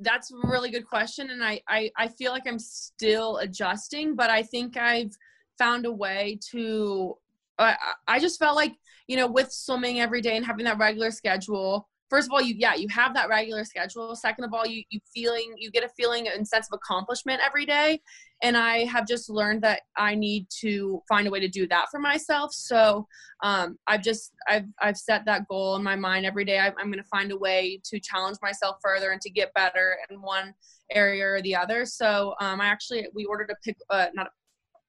that's 0.00 0.30
a 0.30 0.36
really 0.44 0.70
good 0.70 0.86
question 0.86 1.30
and 1.30 1.42
I, 1.42 1.60
I 1.66 1.90
i 1.96 2.06
feel 2.06 2.30
like 2.30 2.46
i'm 2.46 2.58
still 2.58 3.38
adjusting 3.38 4.14
but 4.14 4.30
i 4.30 4.42
think 4.42 4.76
i've 4.76 5.10
found 5.58 5.86
a 5.86 5.92
way 5.92 6.38
to 6.52 7.16
I 7.58 7.76
i 8.06 8.20
just 8.20 8.38
felt 8.38 8.54
like 8.54 8.74
you 9.08 9.16
know 9.16 9.26
with 9.26 9.50
swimming 9.50 10.00
every 10.00 10.20
day 10.20 10.36
and 10.36 10.46
having 10.46 10.64
that 10.64 10.78
regular 10.78 11.10
schedule 11.10 11.88
first 12.08 12.26
of 12.26 12.32
all 12.32 12.40
you 12.40 12.54
yeah 12.58 12.74
you 12.74 12.88
have 12.88 13.14
that 13.14 13.28
regular 13.28 13.64
schedule. 13.64 14.14
Second 14.14 14.44
of 14.44 14.54
all 14.54 14.66
you 14.66 14.82
you 14.90 15.00
feeling 15.14 15.54
you 15.56 15.70
get 15.70 15.84
a 15.84 15.88
feeling 15.90 16.28
and 16.28 16.46
sense 16.46 16.68
of 16.70 16.76
accomplishment 16.76 17.40
every 17.44 17.66
day. 17.66 18.00
And 18.42 18.56
i 18.56 18.84
have 18.84 19.06
just 19.06 19.28
learned 19.28 19.62
that 19.62 19.82
i 19.96 20.14
need 20.14 20.46
to 20.60 21.02
find 21.08 21.26
a 21.26 21.30
way 21.30 21.40
to 21.40 21.48
do 21.48 21.66
that 21.68 21.86
for 21.90 22.00
myself. 22.00 22.52
So 22.52 23.06
um, 23.42 23.78
i've 23.86 24.02
just 24.02 24.32
i've 24.48 24.66
i've 24.80 24.96
set 24.96 25.24
that 25.26 25.46
goal 25.48 25.76
in 25.76 25.82
my 25.82 25.96
mind 25.96 26.26
every 26.26 26.44
day. 26.44 26.58
I, 26.58 26.68
i'm 26.78 26.90
going 26.90 27.02
to 27.02 27.04
find 27.04 27.32
a 27.32 27.38
way 27.38 27.80
to 27.84 28.00
challenge 28.00 28.38
myself 28.42 28.76
further 28.82 29.10
and 29.10 29.20
to 29.22 29.30
get 29.30 29.54
better 29.54 29.96
in 30.10 30.20
one 30.22 30.54
area 30.90 31.26
or 31.26 31.42
the 31.42 31.54
other. 31.54 31.84
So 31.84 32.34
um, 32.40 32.60
i 32.60 32.66
actually 32.66 33.06
we 33.14 33.24
ordered 33.24 33.50
a 33.50 33.56
pick 33.64 33.76
uh, 33.90 34.06
not 34.14 34.28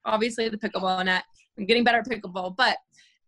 obviously 0.05 0.47
the 0.49 0.57
pickleball 0.57 1.03
net. 1.05 1.23
I'm 1.57 1.65
getting 1.65 1.83
better 1.83 1.99
at 1.99 2.07
pickleball 2.07 2.55
but 2.55 2.77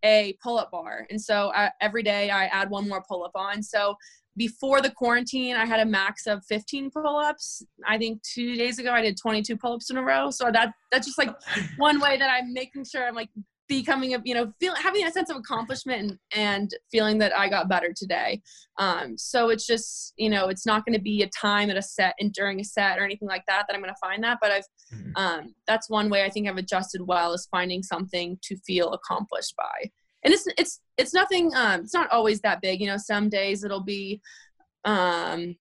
a 0.03 0.37
pull-up 0.41 0.71
bar. 0.71 1.05
And 1.09 1.21
so 1.21 1.51
I, 1.53 1.71
every 1.81 2.03
day 2.03 2.29
i 2.29 2.45
add 2.45 2.69
one 2.69 2.87
more 2.87 3.03
pull-up 3.07 3.31
on. 3.35 3.61
So 3.61 3.95
before 4.37 4.81
the 4.81 4.89
quarantine 4.91 5.55
i 5.55 5.65
had 5.65 5.79
a 5.79 5.85
max 5.85 6.27
of 6.27 6.43
15 6.45 6.91
pull-ups. 6.91 7.63
I 7.87 7.97
think 7.97 8.21
two 8.23 8.55
days 8.55 8.79
ago 8.79 8.91
i 8.91 9.01
did 9.01 9.17
22 9.17 9.57
pull-ups 9.57 9.89
in 9.89 9.97
a 9.97 10.03
row. 10.03 10.31
So 10.31 10.51
that 10.51 10.73
that's 10.91 11.05
just 11.05 11.17
like 11.17 11.33
one 11.77 11.99
way 11.99 12.17
that 12.17 12.29
i'm 12.29 12.53
making 12.53 12.85
sure 12.85 13.05
i'm 13.05 13.15
like 13.15 13.29
becoming 13.71 14.13
a 14.15 14.21
you 14.25 14.33
know 14.33 14.51
feel 14.59 14.75
having 14.75 15.05
a 15.07 15.11
sense 15.11 15.29
of 15.29 15.37
accomplishment 15.37 16.01
and, 16.01 16.19
and 16.35 16.75
feeling 16.91 17.17
that 17.17 17.31
i 17.37 17.47
got 17.47 17.69
better 17.69 17.93
today 17.95 18.41
um, 18.77 19.17
so 19.17 19.47
it's 19.47 19.65
just 19.65 20.13
you 20.17 20.29
know 20.29 20.49
it's 20.49 20.65
not 20.65 20.85
going 20.85 20.93
to 20.93 21.01
be 21.01 21.23
a 21.23 21.29
time 21.29 21.69
at 21.69 21.77
a 21.77 21.81
set 21.81 22.13
and 22.19 22.33
during 22.33 22.59
a 22.59 22.65
set 22.65 22.99
or 22.99 23.05
anything 23.05 23.29
like 23.29 23.43
that 23.47 23.63
that 23.65 23.73
i'm 23.73 23.81
going 23.81 23.93
to 23.93 24.07
find 24.07 24.21
that 24.23 24.37
but 24.41 24.51
i've 24.51 24.65
Mhm. 24.93 25.13
um, 25.15 25.55
that's 25.67 25.89
one 25.89 26.09
way 26.09 26.25
i 26.25 26.29
think 26.29 26.49
i've 26.49 26.57
adjusted 26.57 27.01
well 27.07 27.31
is 27.31 27.47
finding 27.49 27.81
something 27.81 28.37
to 28.41 28.57
feel 28.57 28.91
accomplished 28.91 29.55
by 29.55 29.89
and 30.23 30.33
it's 30.33 30.45
it's 30.57 30.81
it's 30.97 31.13
nothing 31.13 31.49
um, 31.55 31.79
it's 31.79 31.93
not 31.93 32.11
always 32.11 32.41
that 32.41 32.59
big 32.61 32.81
you 32.81 32.87
know 32.87 32.97
some 32.97 33.29
days 33.29 33.63
it'll 33.63 33.87
be 33.97 34.19
um, 34.83 35.55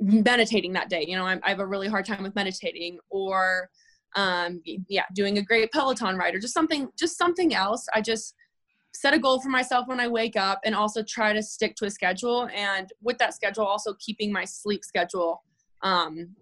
meditating 0.00 0.74
that 0.74 0.90
day 0.90 1.02
you 1.08 1.16
know 1.16 1.24
I'm, 1.24 1.40
i 1.44 1.48
have 1.48 1.60
a 1.60 1.66
really 1.66 1.88
hard 1.88 2.04
time 2.04 2.22
with 2.22 2.34
meditating 2.34 2.98
or 3.08 3.70
um, 4.16 4.60
yeah 4.88 5.04
doing 5.14 5.38
a 5.38 5.42
great 5.42 5.70
peloton 5.72 6.16
ride 6.16 6.34
or 6.34 6.40
just 6.40 6.54
something 6.54 6.88
just 6.98 7.16
something 7.16 7.54
else. 7.54 7.86
I 7.94 8.00
just 8.00 8.34
set 8.92 9.14
a 9.14 9.18
goal 9.18 9.38
for 9.40 9.50
myself 9.50 9.86
when 9.88 10.00
i 10.00 10.08
wake 10.08 10.36
up 10.36 10.58
and 10.64 10.74
also 10.74 11.02
try 11.02 11.34
to 11.34 11.42
stick 11.42 11.76
to 11.76 11.84
a 11.84 11.90
schedule 11.90 12.48
and 12.54 12.94
with 13.02 13.18
that 13.18 13.34
schedule 13.34 13.62
also 13.62 13.92
keeping 14.00 14.32
my 14.32 14.42
sleep 14.42 14.82
schedule 14.82 15.42
um, 15.82 16.34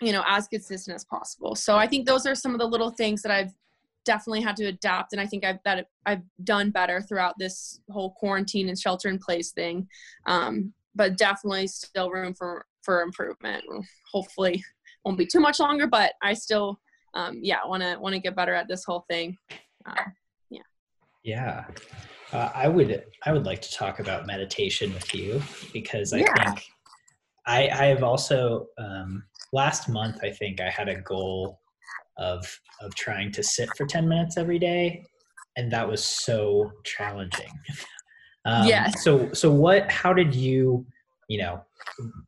you 0.00 0.12
know 0.12 0.22
as 0.24 0.46
consistent 0.46 0.94
as 0.94 1.04
possible. 1.04 1.56
So 1.56 1.76
i 1.76 1.86
think 1.86 2.06
those 2.06 2.24
are 2.24 2.36
some 2.36 2.52
of 2.52 2.60
the 2.60 2.66
little 2.66 2.90
things 2.90 3.22
that 3.22 3.32
i've 3.32 3.52
definitely 4.04 4.40
had 4.40 4.54
to 4.54 4.66
adapt 4.66 5.12
and 5.12 5.20
i 5.20 5.26
think 5.26 5.44
i've 5.44 5.58
that 5.64 5.88
i've 6.06 6.22
done 6.44 6.70
better 6.70 7.00
throughout 7.00 7.34
this 7.40 7.80
whole 7.90 8.12
quarantine 8.12 8.68
and 8.68 8.78
shelter 8.78 9.08
in 9.08 9.18
place 9.18 9.50
thing. 9.50 9.88
Um, 10.26 10.72
but 10.96 11.18
definitely 11.18 11.66
still 11.68 12.10
room 12.10 12.34
for 12.34 12.66
for 12.82 13.02
improvement. 13.02 13.64
Hopefully, 14.12 14.64
won't 15.04 15.18
be 15.18 15.26
too 15.26 15.40
much 15.40 15.60
longer, 15.60 15.86
but 15.86 16.14
I 16.22 16.34
still, 16.34 16.80
um, 17.16 17.40
yeah, 17.42 17.58
want 17.66 17.82
to 17.82 17.96
want 17.98 18.14
to 18.14 18.20
get 18.20 18.36
better 18.36 18.54
at 18.54 18.68
this 18.68 18.84
whole 18.84 19.04
thing. 19.08 19.36
Uh, 19.86 19.94
yeah. 20.50 20.60
Yeah. 21.24 21.64
Uh, 22.32 22.50
I 22.54 22.68
would 22.68 23.04
I 23.24 23.32
would 23.32 23.46
like 23.46 23.62
to 23.62 23.72
talk 23.72 24.00
about 24.00 24.26
meditation 24.26 24.92
with 24.92 25.14
you 25.14 25.42
because 25.72 26.12
I 26.12 26.18
yeah. 26.18 26.44
think 26.44 26.64
I 27.46 27.68
I 27.68 27.86
have 27.86 28.02
also 28.02 28.66
um, 28.78 29.24
last 29.52 29.88
month 29.88 30.18
I 30.22 30.30
think 30.30 30.60
I 30.60 30.68
had 30.68 30.88
a 30.88 31.00
goal 31.00 31.58
of 32.18 32.44
of 32.82 32.94
trying 32.94 33.32
to 33.32 33.42
sit 33.42 33.68
for 33.76 33.86
10 33.86 34.06
minutes 34.06 34.36
every 34.36 34.58
day 34.58 35.02
and 35.56 35.72
that 35.72 35.88
was 35.88 36.04
so 36.04 36.70
challenging 36.84 37.50
um, 38.44 38.66
yes 38.66 39.02
so 39.02 39.32
so 39.32 39.50
what 39.50 39.90
how 39.90 40.12
did 40.12 40.34
you 40.34 40.86
you 41.28 41.38
know 41.38 41.60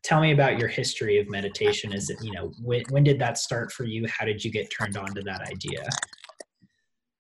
tell 0.03 0.21
me 0.21 0.33
about 0.33 0.59
your 0.59 0.69
history 0.69 1.19
of 1.19 1.29
meditation. 1.29 1.93
Is 1.93 2.11
it 2.11 2.19
you 2.23 2.33
know 2.33 2.53
when, 2.63 2.83
when 2.91 3.05
did 3.05 3.19
that 3.21 3.39
start 3.39 3.73
for 3.73 3.85
you? 3.85 4.07
How 4.09 4.25
did 4.25 4.45
you 4.45 4.51
get 4.51 4.71
turned 4.77 4.97
on 4.97 5.15
to 5.15 5.23
that 5.23 5.43
idea? 5.43 5.85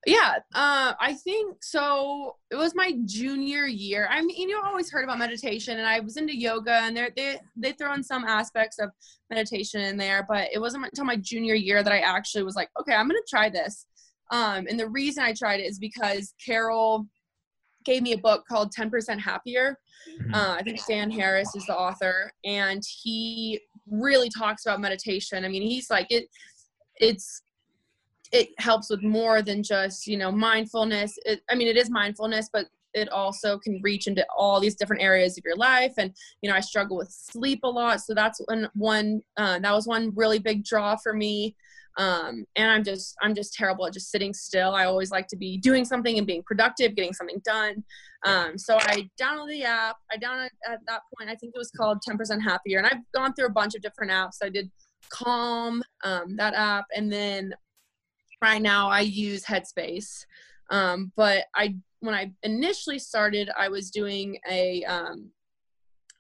Yeah 0.07 0.37
uh, 0.55 0.95
i 1.01 1.13
think 1.25 1.57
so 1.63 2.37
it 2.51 2.57
was 2.57 2.75
my 2.75 2.93
junior 3.05 3.67
year. 3.67 4.09
I 4.11 4.23
mean 4.23 4.37
you 4.37 4.49
know 4.49 4.63
always 4.65 4.91
heard 4.91 5.05
about 5.05 5.19
meditation 5.19 5.79
and 5.79 5.87
i 5.87 6.01
was 6.01 6.17
into 6.17 6.37
yoga 6.37 6.81
and 6.83 6.97
they 6.97 7.11
they 7.17 7.41
they 7.57 7.73
throw 7.73 7.93
in 7.95 8.03
some 8.03 8.25
aspects 8.25 8.79
of 8.79 8.91
meditation 9.29 9.81
in 9.81 9.97
there 9.97 10.25
but 10.29 10.49
it 10.53 10.61
wasn't 10.61 10.85
until 10.85 11.05
my 11.05 11.17
junior 11.17 11.55
year 11.55 11.83
that 11.83 11.93
i 11.93 11.99
actually 11.99 12.45
was 12.45 12.55
like 12.55 12.71
okay 12.81 12.95
i'm 12.95 13.09
gonna 13.09 13.21
try 13.29 13.49
this. 13.49 13.87
Um, 14.31 14.67
and 14.69 14.79
the 14.79 14.89
reason 14.89 15.25
i 15.25 15.33
tried 15.33 15.61
it 15.61 15.67
is 15.67 15.79
because 15.79 16.33
carol 16.45 17.07
gave 17.88 18.02
me 18.02 18.12
a 18.12 18.18
book 18.18 18.45
called 18.47 18.73
10% 18.73 19.18
happier. 19.18 19.78
Mm-hmm. 20.09 20.35
uh, 20.35 20.54
i 20.59 20.62
think 20.62 20.78
dan 20.87 21.11
harris 21.11 21.50
is 21.57 21.66
the 21.66 21.76
author 21.87 22.33
and 22.45 22.83
he 23.02 23.61
really 23.90 24.30
talks 24.30 24.66
about 24.66 24.80
meditation. 24.80 25.45
I 25.45 25.49
mean 25.49 25.62
he's 25.62 25.90
like 25.90 26.07
it 26.11 26.28
it's 26.97 27.42
it 28.33 28.49
helps 28.59 28.90
with 28.90 29.02
more 29.02 29.42
than 29.42 29.62
just 29.62 30.07
you 30.07 30.16
know 30.16 30.30
mindfulness. 30.30 31.18
It, 31.25 31.40
i 31.50 31.54
mean 31.54 31.68
it 31.68 31.76
is 31.76 31.90
mindfulness 31.90 32.49
but 32.52 32.66
it 32.95 33.09
also 33.11 33.59
can 33.59 33.80
reach 33.83 34.07
into 34.07 34.25
all 34.37 34.61
these 34.61 34.75
different 34.75 35.02
areas 35.02 35.37
of 35.37 35.45
your 35.45 35.57
life. 35.57 35.95
And 35.99 36.14
you 36.42 36.50
know 36.50 36.57
i 36.57 36.61
struggle 36.61 36.97
with 36.97 37.11
sleep 37.11 37.61
a 37.64 37.68
lot. 37.68 38.00
So 38.00 38.14
that's 38.14 38.40
one 38.47 38.68
one 38.75 39.23
uh, 39.37 39.59
that 39.59 39.73
was 39.73 39.87
one 39.87 40.12
really 40.14 40.38
big 40.38 40.64
draw 40.64 40.97
for 40.97 41.14
me 41.14 41.54
um, 41.99 42.45
and 42.57 42.71
i'm 42.71 42.83
just 42.83 43.14
i'm 43.21 43.35
just 43.35 43.52
terrible 43.52 43.87
at 43.87 43.93
just 43.93 44.11
sitting 44.11 44.33
still. 44.33 44.75
I 44.75 44.87
always 44.87 45.11
like 45.11 45.28
to 45.28 45.37
be 45.37 45.59
doing 45.59 45.85
something 45.85 46.17
and 46.17 46.26
being 46.26 46.43
productive 46.45 46.95
getting 46.95 47.12
something 47.12 47.40
done. 47.45 47.85
Um, 48.25 48.57
so 48.57 48.78
i 48.81 49.09
downloaded 49.21 49.50
the 49.50 49.64
app. 49.64 49.97
I 50.11 50.17
downloaded 50.17 50.50
at 50.67 50.81
that 50.87 51.02
point 51.17 51.31
i 51.31 51.35
think 51.35 51.52
it 51.55 51.59
was 51.59 51.71
called 51.71 51.99
10% 52.09 52.43
happier. 52.43 52.78
And 52.78 52.87
i've 52.87 53.12
gone 53.14 53.35
through 53.35 53.47
a 53.47 53.50
bunch 53.50 53.75
of 53.75 53.83
different 53.83 54.11
apps. 54.12 54.38
I 54.43 54.49
did 54.49 54.71
calm 55.11 55.83
um, 56.05 56.37
that 56.37 56.55
app. 56.55 56.87
And 56.95 57.12
then 57.12 57.55
right 58.43 58.62
now 58.62 58.88
I 58.88 59.00
use 59.00 59.45
Headspace. 59.45 60.25
Um, 60.71 61.12
but 61.17 61.45
I 61.55 61.76
when 62.00 62.14
I 62.14 62.33
initially 62.43 62.99
started, 62.99 63.50
I 63.59 63.69
was 63.69 63.90
doing 63.90 64.38
a 64.49 64.85
um, 64.85 65.31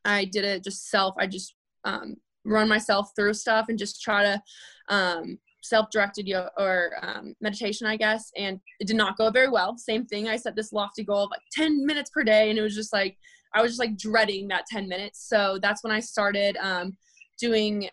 I 0.04 0.24
did 0.24 0.44
it 0.44 0.64
just 0.64 0.90
self. 0.90 1.14
I 1.18 1.26
just 1.26 1.54
um, 1.84 2.16
run 2.44 2.68
myself 2.68 3.12
through 3.14 3.34
stuff 3.34 3.66
and 3.68 3.78
just 3.78 4.02
try 4.02 4.22
to 4.24 4.42
um, 4.88 5.38
self-directed 5.62 6.30
or 6.56 6.92
um, 7.02 7.34
meditation, 7.40 7.86
I 7.86 7.96
guess. 7.96 8.30
And 8.36 8.60
it 8.80 8.86
did 8.86 8.96
not 8.96 9.16
go 9.16 9.30
very 9.30 9.48
well. 9.48 9.76
Same 9.76 10.06
thing. 10.06 10.28
I 10.28 10.36
set 10.36 10.56
this 10.56 10.72
lofty 10.72 11.04
goal 11.04 11.24
of 11.24 11.30
like 11.30 11.40
10 11.52 11.84
minutes 11.84 12.10
per 12.10 12.24
day, 12.24 12.50
and 12.50 12.58
it 12.58 12.62
was 12.62 12.74
just 12.74 12.92
like 12.92 13.16
I 13.54 13.62
was 13.62 13.72
just 13.72 13.80
like 13.80 13.96
dreading 13.96 14.48
that 14.48 14.66
10 14.70 14.88
minutes. 14.88 15.26
So 15.28 15.58
that's 15.62 15.82
when 15.82 15.92
I 15.92 16.00
started 16.00 16.56
um, 16.58 16.96
doing 17.40 17.88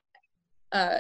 uh, 0.71 0.99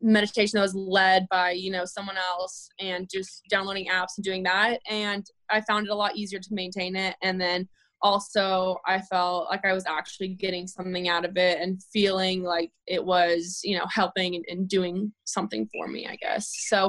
meditation 0.00 0.56
that 0.56 0.62
was 0.62 0.74
led 0.74 1.26
by 1.30 1.50
you 1.50 1.70
know 1.70 1.84
someone 1.84 2.16
else 2.16 2.68
and 2.80 3.08
just 3.12 3.42
downloading 3.50 3.86
apps 3.88 4.16
and 4.16 4.24
doing 4.24 4.42
that 4.42 4.80
and 4.88 5.26
i 5.50 5.60
found 5.62 5.86
it 5.86 5.90
a 5.90 5.94
lot 5.94 6.16
easier 6.16 6.38
to 6.38 6.48
maintain 6.52 6.94
it 6.94 7.16
and 7.22 7.40
then 7.40 7.68
also 8.04 8.76
i 8.86 9.00
felt 9.00 9.48
like 9.50 9.64
i 9.64 9.72
was 9.72 9.84
actually 9.86 10.28
getting 10.28 10.66
something 10.66 11.08
out 11.08 11.24
of 11.24 11.36
it 11.38 11.58
and 11.60 11.82
feeling 11.92 12.42
like 12.42 12.70
it 12.86 13.04
was 13.04 13.60
you 13.64 13.76
know 13.76 13.86
helping 13.90 14.36
and, 14.36 14.44
and 14.48 14.68
doing 14.68 15.10
something 15.24 15.68
for 15.72 15.88
me 15.88 16.06
i 16.06 16.14
guess. 16.16 16.52
So 16.68 16.86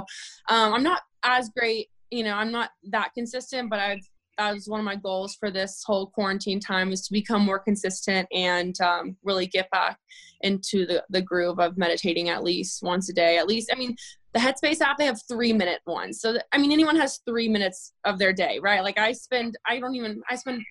um, 0.49 0.73
i'm 0.73 0.83
not 0.83 1.01
as 1.23 1.49
great 1.49 1.87
you 2.11 2.23
know 2.23 2.33
i'm 2.33 2.51
not 2.51 2.69
that 2.91 3.11
consistent 3.15 3.69
but 3.69 3.79
i've 3.79 4.07
that 4.37 4.53
was 4.53 4.67
one 4.67 4.81
of 4.81 4.85
my 4.85 4.97
goals 4.97 5.33
for 5.35 5.49
this 5.49 5.81
whole 5.85 6.07
quarantine 6.07 6.59
time 6.59 6.91
is 6.91 7.07
to 7.07 7.13
become 7.13 7.41
more 7.41 7.57
consistent 7.57 8.27
and 8.33 8.81
um, 8.81 9.15
really 9.23 9.47
get 9.47 9.71
back 9.71 9.97
into 10.41 10.85
the, 10.85 11.01
the 11.09 11.21
groove 11.21 11.57
of 11.57 11.77
meditating 11.77 12.27
at 12.27 12.43
least 12.43 12.83
once 12.83 13.09
a 13.09 13.13
day 13.13 13.37
at 13.37 13.47
least 13.47 13.69
i 13.71 13.75
mean 13.77 13.95
the 14.33 14.41
headspace 14.41 14.81
app 14.81 14.97
they 14.97 15.05
have 15.05 15.21
three 15.29 15.53
minute 15.53 15.79
ones. 15.87 16.19
So 16.19 16.37
i 16.51 16.57
mean 16.57 16.73
anyone 16.73 16.97
has 16.97 17.21
three 17.25 17.47
minutes 17.47 17.93
of 18.03 18.19
their 18.19 18.33
day 18.33 18.59
right? 18.61 18.83
Like 18.83 18.99
i 18.99 19.13
spend 19.13 19.57
i 19.65 19.79
don't 19.79 19.95
even 19.95 20.21
i 20.29 20.35
spend 20.35 20.61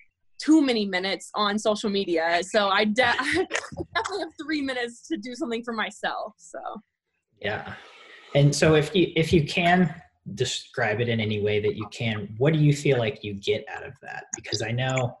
too 0.45 0.61
many 0.61 0.85
minutes 0.85 1.29
on 1.35 1.57
social 1.57 1.89
media 1.89 2.41
so 2.43 2.69
i, 2.69 2.85
de- 2.85 3.03
I 3.19 3.47
definitely 3.95 4.19
have 4.19 4.33
three 4.41 4.61
minutes 4.61 5.07
to 5.07 5.17
do 5.17 5.35
something 5.35 5.63
for 5.63 5.73
myself 5.73 6.33
so. 6.37 6.59
Yeah. 7.41 7.75
And 8.33 8.55
so 8.55 8.75
if 8.75 8.95
you 8.95 9.11
if 9.15 9.31
you 9.31 9.45
can 9.45 9.93
describe 10.33 11.01
it 11.01 11.09
in 11.09 11.19
any 11.19 11.41
way 11.41 11.59
that 11.59 11.75
you 11.75 11.87
can 11.91 12.33
what 12.37 12.53
do 12.53 12.59
you 12.59 12.73
feel 12.73 12.97
like 12.97 13.23
you 13.23 13.33
get 13.35 13.63
out 13.73 13.85
of 13.85 13.93
that? 14.01 14.25
Because 14.35 14.61
i 14.61 14.71
know 14.71 15.17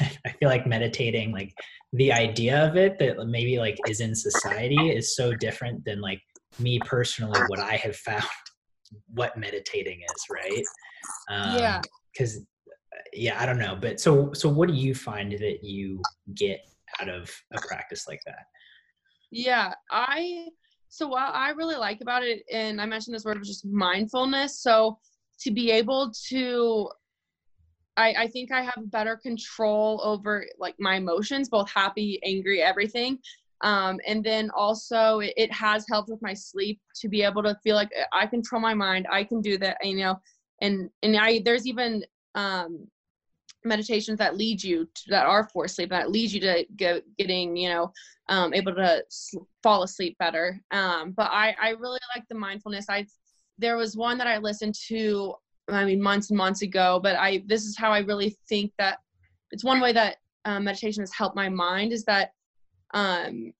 i 0.00 0.30
feel 0.38 0.48
like 0.48 0.66
meditating 0.66 1.32
like 1.32 1.52
the 1.94 2.12
idea 2.12 2.64
of 2.64 2.76
it 2.76 2.98
that 2.98 3.26
maybe 3.26 3.58
like 3.58 3.76
is 3.88 4.00
in 4.00 4.14
society 4.14 4.90
is 4.90 5.16
so 5.16 5.34
different 5.34 5.84
than 5.84 6.00
like 6.00 6.20
me 6.60 6.78
personally 6.80 7.40
what 7.48 7.58
i 7.58 7.74
have 7.74 7.96
found 7.96 8.24
what 9.08 9.36
meditating 9.36 10.00
is 10.00 10.24
right? 10.30 10.64
Um, 11.30 11.58
yeah. 11.58 11.80
because 12.12 12.40
yeah 13.14 13.40
i 13.40 13.46
don't 13.46 13.58
know 13.58 13.76
but 13.80 14.00
so 14.00 14.32
so 14.32 14.48
what 14.48 14.68
do 14.68 14.74
you 14.74 14.94
find 14.94 15.32
that 15.32 15.62
you 15.62 16.00
get 16.34 16.60
out 17.00 17.08
of 17.08 17.30
a 17.52 17.60
practice 17.60 18.06
like 18.08 18.20
that 18.26 18.46
yeah 19.30 19.72
i 19.90 20.46
so 20.94 21.08
what 21.08 21.34
I 21.34 21.50
really 21.50 21.74
like 21.74 22.02
about 22.02 22.22
it, 22.22 22.44
and 22.52 22.80
I 22.80 22.86
mentioned 22.86 23.16
this 23.16 23.24
word 23.24 23.40
was 23.40 23.48
just 23.48 23.66
mindfulness. 23.66 24.60
So 24.60 24.96
to 25.40 25.50
be 25.50 25.72
able 25.72 26.12
to 26.28 26.88
I, 27.96 28.14
I 28.16 28.26
think 28.28 28.52
I 28.52 28.62
have 28.62 28.90
better 28.92 29.16
control 29.16 30.00
over 30.04 30.46
like 30.58 30.76
my 30.78 30.96
emotions, 30.96 31.48
both 31.48 31.68
happy, 31.68 32.20
angry, 32.24 32.62
everything. 32.62 33.18
Um, 33.62 33.98
and 34.06 34.22
then 34.22 34.50
also 34.56 35.20
it, 35.20 35.34
it, 35.36 35.52
has 35.52 35.84
helped 35.88 36.10
with 36.10 36.20
my 36.20 36.34
sleep 36.34 36.80
to 37.00 37.08
be 37.08 37.22
able 37.22 37.42
to 37.44 37.56
feel 37.62 37.76
like 37.76 37.90
I 38.12 38.26
control 38.26 38.60
my 38.60 38.74
mind. 38.74 39.06
I 39.10 39.24
can 39.24 39.40
do 39.40 39.56
that, 39.58 39.78
you 39.82 39.96
know, 39.96 40.16
and, 40.60 40.90
and 41.02 41.16
I, 41.16 41.40
there's 41.44 41.66
even, 41.66 42.04
um, 42.34 42.86
meditations 43.64 44.18
that 44.18 44.36
lead 44.36 44.62
you 44.62 44.86
to, 44.94 45.02
that 45.08 45.26
are 45.26 45.48
for 45.48 45.66
sleep 45.66 45.90
that 45.90 46.10
lead 46.10 46.30
you 46.30 46.40
to 46.40 46.66
get, 46.76 47.02
getting 47.16 47.56
you 47.56 47.68
know 47.68 47.92
um, 48.28 48.54
able 48.54 48.74
to 48.74 49.02
fall 49.62 49.82
asleep 49.82 50.16
better. 50.18 50.58
Um, 50.70 51.12
but 51.12 51.30
I, 51.30 51.54
I 51.60 51.70
really 51.70 52.00
like 52.14 52.24
the 52.28 52.34
mindfulness. 52.34 52.86
I 52.88 53.06
there 53.58 53.76
was 53.76 53.96
one 53.96 54.18
that 54.18 54.26
i 54.26 54.38
listened 54.38 54.74
to 54.74 55.34
i 55.68 55.84
mean 55.84 56.00
months 56.00 56.30
and 56.30 56.36
months 56.36 56.62
ago 56.62 57.00
but 57.02 57.16
i 57.16 57.42
this 57.46 57.64
is 57.64 57.76
how 57.76 57.92
i 57.92 57.98
really 57.98 58.36
think 58.48 58.72
that 58.78 58.98
it's 59.50 59.64
one 59.64 59.80
way 59.80 59.92
that 59.92 60.16
um, 60.44 60.64
meditation 60.64 61.02
has 61.02 61.12
helped 61.12 61.36
my 61.36 61.48
mind 61.48 61.92
is 61.92 62.04
that 62.04 62.32
um, 62.92 63.52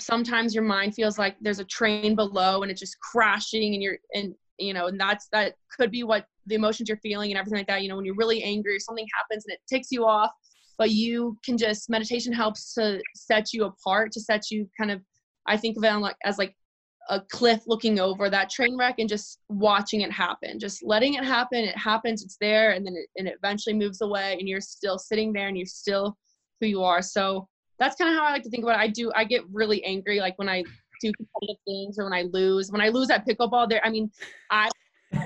sometimes 0.00 0.54
your 0.54 0.64
mind 0.64 0.94
feels 0.94 1.18
like 1.18 1.36
there's 1.40 1.60
a 1.60 1.64
train 1.64 2.16
below 2.16 2.62
and 2.62 2.70
it's 2.70 2.80
just 2.80 2.98
crashing 3.00 3.74
and 3.74 3.82
you're 3.82 3.98
and 4.14 4.34
you 4.58 4.74
know 4.74 4.86
and 4.86 4.98
that's 4.98 5.28
that 5.28 5.54
could 5.76 5.90
be 5.90 6.02
what 6.02 6.26
the 6.46 6.54
emotions 6.54 6.88
you're 6.88 6.98
feeling 6.98 7.30
and 7.30 7.38
everything 7.38 7.58
like 7.58 7.66
that 7.66 7.82
you 7.82 7.88
know 7.88 7.96
when 7.96 8.04
you're 8.04 8.14
really 8.14 8.42
angry 8.42 8.76
or 8.76 8.80
something 8.80 9.06
happens 9.16 9.44
and 9.46 9.54
it 9.54 9.60
takes 9.68 9.90
you 9.90 10.04
off 10.04 10.30
but 10.76 10.90
you 10.90 11.36
can 11.44 11.56
just 11.56 11.88
meditation 11.88 12.32
helps 12.32 12.74
to 12.74 13.00
set 13.14 13.52
you 13.52 13.64
apart 13.64 14.12
to 14.12 14.20
set 14.20 14.50
you 14.50 14.68
kind 14.78 14.90
of 14.90 15.00
i 15.46 15.56
think 15.56 15.76
of 15.76 15.84
it 15.84 15.96
like 15.96 16.16
as 16.24 16.38
like 16.38 16.54
a 17.10 17.20
cliff 17.30 17.60
looking 17.66 18.00
over 18.00 18.30
that 18.30 18.48
train 18.48 18.78
wreck 18.78 18.94
and 18.98 19.10
just 19.10 19.40
watching 19.48 20.00
it 20.00 20.10
happen 20.10 20.58
just 20.58 20.82
letting 20.82 21.14
it 21.14 21.24
happen 21.24 21.58
it 21.58 21.76
happens 21.76 22.22
it's 22.22 22.38
there 22.40 22.70
and 22.72 22.86
then 22.86 22.94
it, 22.96 23.08
and 23.18 23.28
it 23.28 23.34
eventually 23.36 23.74
moves 23.74 24.00
away 24.00 24.36
and 24.38 24.48
you're 24.48 24.60
still 24.60 24.98
sitting 24.98 25.32
there 25.32 25.48
and 25.48 25.56
you're 25.56 25.66
still 25.66 26.16
who 26.60 26.66
you 26.66 26.82
are 26.82 27.02
so 27.02 27.46
that's 27.78 27.96
kind 27.96 28.10
of 28.10 28.18
how 28.18 28.26
i 28.26 28.32
like 28.32 28.42
to 28.42 28.48
think 28.48 28.62
about 28.62 28.76
it 28.76 28.82
i 28.82 28.88
do 28.88 29.12
i 29.14 29.22
get 29.22 29.42
really 29.52 29.84
angry 29.84 30.18
like 30.18 30.38
when 30.38 30.48
i 30.48 30.64
do 31.00 31.12
competitive 31.12 31.60
things 31.64 31.98
or 31.98 32.04
when 32.04 32.12
I 32.12 32.22
lose. 32.22 32.70
When 32.70 32.80
I 32.80 32.88
lose 32.88 33.10
at 33.10 33.26
pickleball, 33.26 33.68
there, 33.68 33.80
I 33.84 33.90
mean, 33.90 34.10
I 34.50 34.70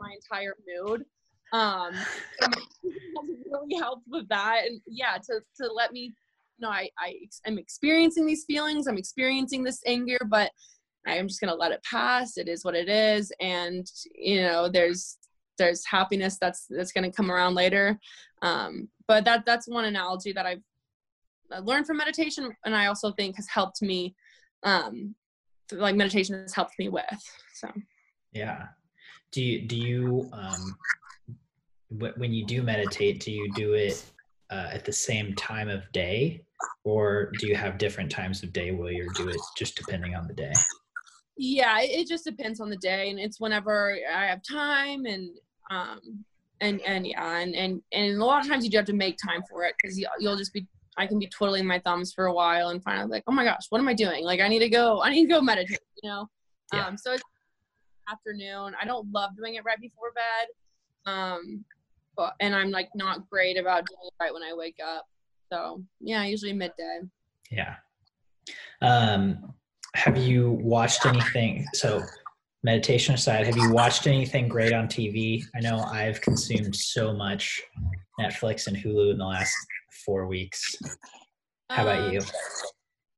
my 0.00 0.12
entire 0.12 0.54
mood. 0.66 1.04
Um, 1.52 1.94
really 2.82 3.76
helped 3.80 4.06
with 4.08 4.28
that, 4.28 4.62
and 4.66 4.80
yeah, 4.86 5.16
to 5.16 5.40
to 5.60 5.72
let 5.72 5.92
me 5.92 6.12
know 6.58 6.68
I 6.68 6.88
I 6.98 7.14
am 7.46 7.58
experiencing 7.58 8.26
these 8.26 8.44
feelings. 8.44 8.86
I'm 8.86 8.98
experiencing 8.98 9.62
this 9.62 9.80
anger, 9.86 10.18
but 10.28 10.50
I'm 11.06 11.28
just 11.28 11.40
gonna 11.40 11.54
let 11.54 11.72
it 11.72 11.82
pass. 11.88 12.36
It 12.36 12.48
is 12.48 12.64
what 12.64 12.74
it 12.74 12.88
is, 12.88 13.32
and 13.40 13.86
you 14.14 14.42
know, 14.42 14.68
there's 14.68 15.16
there's 15.56 15.84
happiness 15.86 16.38
that's 16.38 16.66
that's 16.68 16.92
gonna 16.92 17.12
come 17.12 17.30
around 17.30 17.54
later. 17.54 17.98
Um, 18.42 18.88
but 19.06 19.24
that 19.24 19.46
that's 19.46 19.68
one 19.68 19.86
analogy 19.86 20.32
that 20.32 20.44
I've 20.46 20.62
learned 21.62 21.86
from 21.86 21.96
meditation 21.96 22.50
and 22.64 22.74
i 22.74 22.86
also 22.86 23.12
think 23.12 23.36
has 23.36 23.48
helped 23.48 23.82
me 23.82 24.14
um 24.64 25.14
like 25.72 25.96
meditation 25.96 26.34
has 26.34 26.54
helped 26.54 26.78
me 26.78 26.88
with 26.88 27.04
so 27.54 27.68
yeah 28.32 28.68
do 29.32 29.42
you 29.42 29.66
do 29.66 29.76
you 29.76 30.28
um 30.32 30.76
when 31.90 32.32
you 32.32 32.44
do 32.44 32.62
meditate 32.62 33.20
do 33.20 33.32
you 33.32 33.52
do 33.52 33.72
it 33.74 34.04
uh, 34.50 34.68
at 34.72 34.84
the 34.84 34.92
same 34.92 35.34
time 35.34 35.68
of 35.68 35.90
day? 35.92 36.42
Or 36.84 37.32
do 37.38 37.46
you 37.46 37.54
have 37.54 37.76
different 37.76 38.10
times 38.10 38.42
of 38.42 38.52
day 38.52 38.70
where 38.70 38.92
you 38.92 39.10
do 39.14 39.28
it 39.28 39.40
just 39.56 39.76
depending 39.76 40.14
on 40.14 40.26
the 40.26 40.34
day? 40.34 40.52
Yeah 41.36 41.80
it, 41.80 42.08
just 42.08 42.24
depends 42.24 42.60
on 42.60 42.70
the 42.70 42.76
day 42.78 43.10
and 43.10 43.20
it's 43.20 43.38
whenever 43.38 43.96
i 44.12 44.26
have 44.26 44.42
time 44.42 45.04
and 45.04 45.30
um 45.70 46.00
and 46.60 46.80
and 46.80 47.06
yeah 47.06 47.38
and 47.38 47.54
and, 47.54 47.80
and 47.92 48.20
a 48.20 48.24
lot 48.24 48.40
of 48.40 48.50
times 48.50 48.64
you 48.64 48.70
do 48.70 48.76
have 48.76 48.86
to 48.86 48.92
make 48.92 49.16
time 49.24 49.42
for 49.48 49.62
it 49.64 49.74
because 49.80 49.96
you, 49.98 50.08
you'll 50.18 50.36
just 50.36 50.52
be 50.52 50.66
i 50.96 51.06
can 51.06 51.18
be 51.18 51.28
twiddling 51.28 51.64
my 51.64 51.78
thumbs 51.80 52.12
for 52.12 52.26
a 52.26 52.32
while 52.32 52.70
and 52.70 52.82
finally 52.82 53.08
like 53.08 53.22
oh 53.28 53.32
my 53.32 53.44
gosh 53.44 53.66
what 53.68 53.78
am 53.78 53.86
i 53.86 53.94
doing? 53.94 54.24
Like 54.24 54.40
i 54.40 54.48
need 54.48 54.60
to 54.60 54.68
go 54.68 55.00
i 55.02 55.10
need 55.10 55.26
to 55.26 55.32
go 55.32 55.40
meditate 55.40 55.78
you 56.02 56.08
know? 56.08 56.26
Yeah. 56.72 56.86
um 56.86 56.96
so 56.96 57.12
it's 57.12 57.22
afternoon 58.10 58.74
i 58.80 58.84
don't 58.84 59.10
love 59.12 59.30
doing 59.36 59.54
it 59.54 59.64
right 59.64 59.80
before 59.80 60.12
bed 60.14 61.10
um 61.10 61.64
but 62.16 62.34
and 62.40 62.54
i'm 62.54 62.70
like 62.70 62.88
not 62.94 63.28
great 63.28 63.58
about 63.58 63.86
doing 63.86 64.00
it 64.04 64.14
right 64.20 64.32
when 64.32 64.42
i 64.42 64.52
wake 64.54 64.78
up 64.84 65.06
so 65.52 65.82
yeah 66.00 66.24
usually 66.24 66.52
midday 66.52 67.00
yeah 67.50 67.76
um 68.82 69.54
have 69.94 70.16
you 70.16 70.52
watched 70.52 71.06
anything 71.06 71.66
so 71.74 72.02
meditation 72.62 73.14
aside, 73.14 73.46
have 73.46 73.56
you 73.56 73.72
watched 73.72 74.06
anything 74.06 74.48
great 74.48 74.72
on 74.72 74.86
TV? 74.88 75.44
I 75.54 75.60
know 75.60 75.78
I've 75.78 76.20
consumed 76.20 76.74
so 76.74 77.12
much 77.12 77.62
Netflix 78.20 78.66
and 78.66 78.76
Hulu 78.76 79.12
in 79.12 79.18
the 79.18 79.24
last 79.24 79.54
four 80.04 80.26
weeks. 80.26 80.76
How 81.70 81.82
about 81.82 82.08
um, 82.08 82.12
you? 82.12 82.20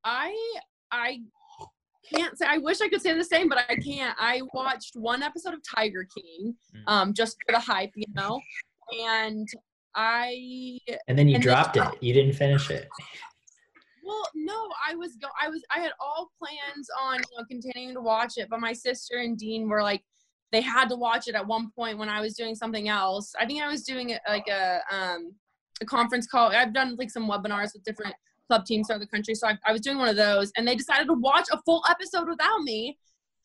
I 0.04 0.54
I 0.92 1.20
can't 2.14 2.38
say 2.38 2.46
I 2.48 2.58
wish 2.58 2.80
I 2.80 2.88
could 2.88 3.02
say 3.02 3.14
the 3.14 3.24
same, 3.24 3.48
but 3.48 3.58
I 3.68 3.76
can't. 3.76 4.16
I 4.18 4.42
watched 4.52 4.96
one 4.96 5.22
episode 5.22 5.54
of 5.54 5.60
Tiger 5.62 6.06
King, 6.16 6.54
mm. 6.74 6.82
um, 6.86 7.12
just 7.12 7.36
for 7.46 7.52
the 7.52 7.60
hype, 7.60 7.92
you 7.94 8.06
know, 8.14 8.40
and 9.02 9.48
I 9.94 10.78
and 11.08 11.18
then 11.18 11.28
you 11.28 11.36
and 11.36 11.42
dropped 11.42 11.76
it. 11.76 11.84
You 12.00 12.12
didn't 12.12 12.34
finish 12.34 12.70
it. 12.70 12.88
Well, 14.04 14.28
no, 14.34 14.68
I 14.88 14.94
was 14.94 15.16
go. 15.20 15.28
I 15.40 15.48
was. 15.48 15.62
I 15.74 15.80
had 15.80 15.92
all 16.00 16.30
plans 16.38 16.88
on 17.00 17.16
you 17.16 17.38
know 17.38 17.44
continuing 17.48 17.94
to 17.94 18.00
watch 18.00 18.34
it, 18.36 18.48
but 18.50 18.60
my 18.60 18.72
sister 18.72 19.18
and 19.18 19.38
Dean 19.38 19.68
were 19.68 19.82
like, 19.82 20.02
they 20.52 20.60
had 20.60 20.88
to 20.88 20.96
watch 20.96 21.28
it 21.28 21.34
at 21.34 21.46
one 21.46 21.70
point 21.76 21.98
when 21.98 22.08
I 22.08 22.20
was 22.20 22.34
doing 22.34 22.54
something 22.54 22.88
else. 22.88 23.32
I 23.38 23.46
think 23.46 23.62
I 23.62 23.68
was 23.68 23.82
doing 23.82 24.10
it 24.10 24.20
like 24.28 24.48
a 24.48 24.80
um 24.90 25.34
a 25.80 25.84
conference 25.86 26.26
call. 26.26 26.50
I've 26.50 26.74
done 26.74 26.96
like 26.96 27.10
some 27.10 27.28
webinars 27.28 27.72
with 27.72 27.84
different 27.84 28.14
club 28.50 28.66
teams 28.66 28.88
throughout 28.88 28.98
the 28.98 29.06
country, 29.06 29.34
so 29.34 29.46
I, 29.46 29.56
I 29.64 29.72
was 29.72 29.80
doing 29.80 29.98
one 29.98 30.08
of 30.08 30.16
those, 30.16 30.50
and 30.56 30.66
they 30.66 30.74
decided 30.74 31.06
to 31.06 31.14
watch 31.14 31.46
a 31.52 31.58
full 31.62 31.84
episode 31.88 32.28
without 32.28 32.62
me. 32.62 32.98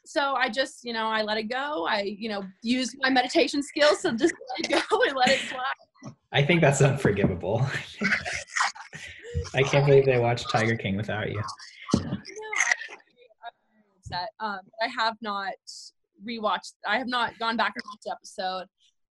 So 0.03 0.33
I 0.33 0.49
just, 0.49 0.83
you 0.83 0.93
know, 0.93 1.07
I 1.07 1.21
let 1.21 1.37
it 1.37 1.43
go. 1.43 1.85
I, 1.87 2.01
you 2.01 2.29
know, 2.29 2.43
used 2.63 2.95
my 2.99 3.09
meditation 3.09 3.61
skills 3.61 4.01
to 4.01 4.13
just 4.13 4.33
let 4.63 4.71
it 4.71 4.85
go 4.89 5.01
and 5.03 5.15
let 5.15 5.29
it 5.29 5.39
fly. 5.39 6.11
I 6.31 6.43
think 6.43 6.61
that's 6.61 6.81
unforgivable. 6.81 7.63
I 9.53 9.61
can't 9.63 9.85
believe 9.85 10.05
they 10.05 10.19
watched 10.19 10.49
Tiger 10.49 10.75
King 10.75 10.97
without 10.97 11.29
you. 11.31 11.41
upset. 13.99 14.29
Um, 14.39 14.59
I 14.81 14.87
have 14.87 15.15
not 15.21 15.53
rewatched. 16.27 16.73
I 16.87 16.97
have 16.97 17.07
not 17.07 17.37
gone 17.39 17.57
back 17.57 17.73
and 17.75 17.83
watched 17.87 18.03
the 18.05 18.11
episode. 18.11 18.65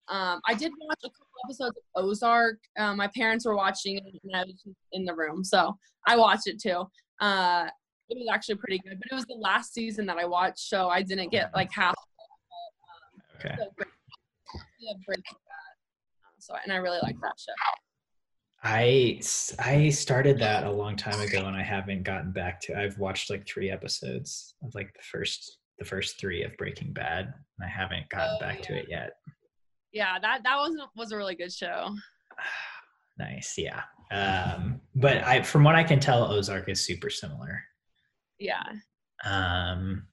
Um, 0.09 0.41
I 0.47 0.55
did 0.55 0.73
watch 0.81 1.01
a 1.05 1.09
couple 1.09 1.27
episodes 1.47 1.77
of 1.95 2.05
Ozark. 2.05 2.59
Um, 2.79 2.97
my 2.97 3.09
parents 3.17 3.47
were 3.47 3.57
watching 3.57 3.97
it, 3.97 4.05
and 4.05 4.37
I 4.37 4.45
was 4.45 4.63
in 4.93 5.05
the 5.05 5.15
room, 5.15 5.45
so 5.45 5.77
I 6.07 6.17
watched 6.17 6.47
it 6.47 6.61
too. 6.61 6.85
Uh, 7.21 7.69
it 8.11 8.19
was 8.19 8.29
actually 8.33 8.57
pretty 8.57 8.79
good, 8.79 8.99
but 8.99 9.09
it 9.11 9.15
was 9.15 9.25
the 9.25 9.39
last 9.41 9.73
season 9.73 10.07
that 10.07 10.19
I 10.19 10.27
watched, 10.27 10.59
so 10.59 10.89
I 10.89 11.03
didn't 11.03 11.31
get 11.31 11.55
like 11.55 11.73
half. 11.73 11.95
But, 13.41 13.51
um, 13.51 13.53
okay. 13.53 13.63
So, 13.63 14.61
yeah, 14.79 14.93
Breaking 15.07 15.23
Bad. 15.25 16.39
So, 16.39 16.55
and 16.63 16.73
I 16.73 16.77
really 16.77 16.99
like 17.03 17.17
that 17.23 17.33
show. 17.39 17.53
I 18.63 19.21
I 19.59 19.91
started 19.91 20.39
that 20.39 20.65
a 20.65 20.71
long 20.71 20.97
time 20.97 21.21
ago 21.21 21.47
and 21.47 21.57
I 21.57 21.63
haven't 21.63 22.03
gotten 22.03 22.33
back 22.33 22.61
to. 22.63 22.79
I've 22.79 22.99
watched 22.99 23.29
like 23.29 23.47
three 23.47 23.71
episodes 23.71 24.55
of 24.63 24.75
like 24.75 24.93
the 24.95 25.03
first 25.03 25.59
the 25.79 25.85
first 25.85 26.19
three 26.19 26.43
of 26.43 26.57
Breaking 26.57 26.93
Bad 26.93 27.27
and 27.27 27.65
I 27.65 27.69
haven't 27.69 28.09
gotten 28.09 28.37
oh, 28.37 28.41
back 28.41 28.61
yeah. 28.61 28.67
to 28.67 28.77
it 28.77 28.87
yet. 28.89 29.11
Yeah, 29.95 30.19
that 30.19 30.43
that 30.43 30.57
was 30.57 30.77
was 30.97 31.13
a 31.13 31.17
really 31.17 31.37
good 31.37 31.53
show. 31.53 31.95
nice, 33.19 33.55
yeah. 33.57 33.83
Um, 34.11 34.81
but 34.97 35.25
I 35.25 35.43
from 35.43 35.65
what 35.65 35.77
I 35.77 35.85
can 35.85 36.01
tell, 36.01 36.31
Ozark 36.31 36.69
is 36.69 36.85
super 36.85 37.09
similar. 37.09 37.63
Yeah. 38.39 38.65
Um. 39.25 40.07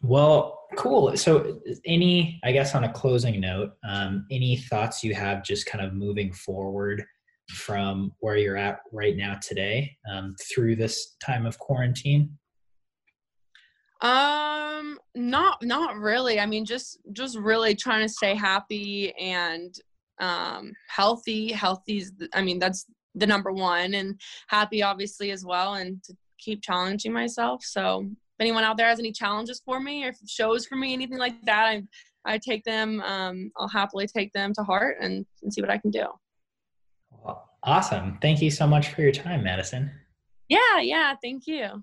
Well, 0.00 0.60
cool. 0.76 1.16
So, 1.16 1.60
any, 1.84 2.40
I 2.44 2.52
guess, 2.52 2.74
on 2.76 2.84
a 2.84 2.92
closing 2.92 3.40
note, 3.40 3.72
um, 3.86 4.26
any 4.30 4.56
thoughts 4.56 5.02
you 5.02 5.12
have 5.14 5.42
just 5.42 5.66
kind 5.66 5.84
of 5.84 5.92
moving 5.92 6.32
forward 6.32 7.04
from 7.50 8.12
where 8.20 8.36
you're 8.36 8.56
at 8.56 8.78
right 8.92 9.16
now 9.16 9.34
today 9.42 9.96
um, 10.10 10.36
through 10.52 10.76
this 10.76 11.16
time 11.20 11.46
of 11.46 11.58
quarantine? 11.58 12.38
Um, 14.00 14.98
not 15.14 15.62
not 15.62 15.96
really. 15.96 16.38
I 16.38 16.46
mean, 16.46 16.64
just 16.64 16.98
just 17.12 17.36
really 17.36 17.74
trying 17.74 18.02
to 18.02 18.12
stay 18.12 18.34
happy 18.34 19.12
and 19.16 19.74
um, 20.20 20.72
healthy. 20.88 21.52
Healthy's, 21.52 22.12
I 22.32 22.42
mean, 22.42 22.58
that's 22.58 22.86
the 23.14 23.26
number 23.26 23.52
one, 23.52 23.94
and 23.94 24.20
happy 24.48 24.82
obviously 24.82 25.30
as 25.32 25.44
well, 25.44 25.74
and 25.74 26.02
to 26.04 26.14
keep 26.38 26.62
challenging 26.62 27.12
myself. 27.12 27.64
So, 27.64 28.02
if 28.02 28.40
anyone 28.40 28.64
out 28.64 28.76
there 28.76 28.88
has 28.88 29.00
any 29.00 29.12
challenges 29.12 29.60
for 29.64 29.80
me, 29.80 30.04
or 30.04 30.12
shows 30.26 30.66
for 30.66 30.76
me, 30.76 30.92
anything 30.92 31.18
like 31.18 31.40
that, 31.46 31.66
I 31.66 31.82
I 32.24 32.38
take 32.38 32.62
them. 32.64 33.00
Um, 33.00 33.50
I'll 33.56 33.68
happily 33.68 34.06
take 34.06 34.32
them 34.32 34.52
to 34.54 34.62
heart 34.62 34.98
and, 35.00 35.26
and 35.42 35.52
see 35.52 35.60
what 35.60 35.70
I 35.70 35.78
can 35.78 35.90
do. 35.90 36.06
Awesome. 37.62 38.18
Thank 38.22 38.40
you 38.40 38.50
so 38.50 38.66
much 38.66 38.94
for 38.94 39.02
your 39.02 39.12
time, 39.12 39.42
Madisyn. 39.42 39.90
Yeah, 40.48 40.80
yeah. 40.80 41.14
Thank 41.22 41.46
you. 41.46 41.82